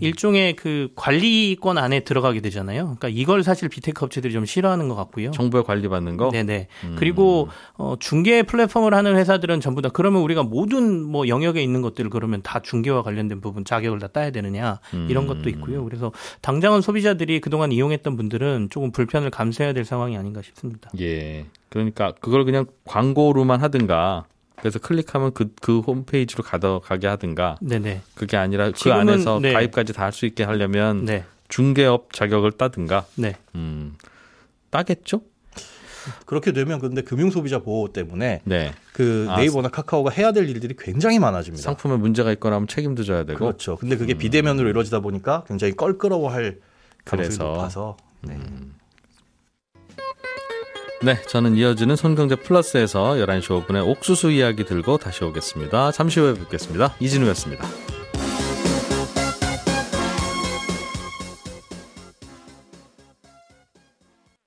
일종의 0.00 0.56
그 0.56 0.88
관리권 0.94 1.78
안에 1.78 2.00
들어가게 2.00 2.40
되잖아요. 2.40 2.84
그러니까 2.84 3.08
이걸 3.08 3.42
사실 3.42 3.68
비테크 3.68 4.04
업체들이 4.04 4.32
좀 4.32 4.46
싫어하는 4.46 4.88
것 4.88 4.94
같고요. 4.94 5.30
정부에 5.32 5.62
관리받는 5.62 6.16
거? 6.16 6.30
네네. 6.30 6.68
그리고 6.96 7.48
어, 7.74 7.96
중개 7.98 8.42
플랫폼을 8.42 8.94
하는 8.94 9.16
회사들은 9.16 9.60
전부 9.60 9.82
다 9.82 9.90
그러면 9.90 10.22
우리가 10.22 10.42
모든 10.42 11.02
뭐 11.02 11.28
영역에 11.28 11.62
있는 11.62 11.82
것들을 11.82 12.10
그러면 12.10 12.42
다 12.42 12.60
중개와 12.60 13.02
관련된 13.02 13.40
부분 13.40 13.64
자격을 13.64 13.98
다 13.98 14.06
따야 14.08 14.30
되느냐 14.30 14.80
이런 15.08 15.26
것도 15.26 15.48
있고요. 15.50 15.84
그래서 15.84 16.12
당장은 16.40 16.80
소비자들이 16.80 17.40
그동안 17.40 17.72
이용했던 17.72 18.16
분들은 18.16 18.68
조금 18.70 18.92
불편을 18.92 19.30
감수해야 19.30 19.72
될 19.72 19.84
상황이 19.84 20.16
아닌가 20.16 20.42
싶습니다. 20.42 20.90
예. 21.00 21.46
그러니까 21.68 22.12
그걸 22.20 22.44
그냥 22.44 22.66
광고로만 22.84 23.60
하든가 23.62 24.26
그래서 24.62 24.78
클릭하면 24.78 25.32
그, 25.34 25.52
그 25.60 25.80
홈페이지로 25.80 26.44
가더, 26.44 26.78
가게 26.78 27.08
하든가 27.08 27.56
네네. 27.60 28.02
그게 28.14 28.36
아니라 28.36 28.66
그 28.66 28.74
지금은, 28.74 29.00
안에서 29.00 29.40
네. 29.40 29.52
가입까지 29.52 29.92
다 29.92 30.04
할 30.04 30.12
수 30.12 30.24
있게 30.24 30.44
하려면 30.44 31.04
네. 31.04 31.24
중개업 31.48 32.12
자격을 32.12 32.52
따든가 32.52 33.04
네. 33.16 33.34
음, 33.56 33.96
따겠죠? 34.70 35.22
그렇게 36.26 36.52
되면 36.52 36.78
근데 36.78 37.02
금융 37.02 37.30
소비자 37.30 37.58
보호 37.58 37.92
때문에 37.92 38.42
네. 38.44 38.72
그 38.92 39.26
아, 39.30 39.36
네이버나 39.36 39.68
카카오가 39.68 40.10
해야 40.12 40.30
될 40.30 40.48
일들이 40.48 40.74
굉장히 40.78 41.18
많아집니다. 41.18 41.62
상품에 41.64 41.96
문제가 41.96 42.30
있거나 42.32 42.54
하면 42.56 42.68
책임도 42.68 43.02
져야 43.02 43.24
되고 43.24 43.38
그렇죠. 43.40 43.76
근데 43.76 43.96
그게 43.96 44.14
비대면으로 44.14 44.68
이루어지다 44.68 45.00
보니까 45.00 45.42
굉장히 45.48 45.74
껄끄러워할 45.74 46.58
가능성이 47.04 47.36
그래서. 47.36 47.44
높아서 47.52 47.96
네. 48.20 48.38
네, 51.04 51.20
저는 51.22 51.56
이어지는 51.56 51.96
손경제 51.96 52.36
플러스에서 52.36 53.14
11시 53.14 53.66
5분에 53.66 53.84
옥수수 53.84 54.30
이야기 54.30 54.64
들고 54.64 54.98
다시 54.98 55.24
오겠습니다. 55.24 55.90
잠시 55.90 56.20
후에 56.20 56.34
뵙겠습니다. 56.34 56.94
이진우였습니다. 57.00 57.66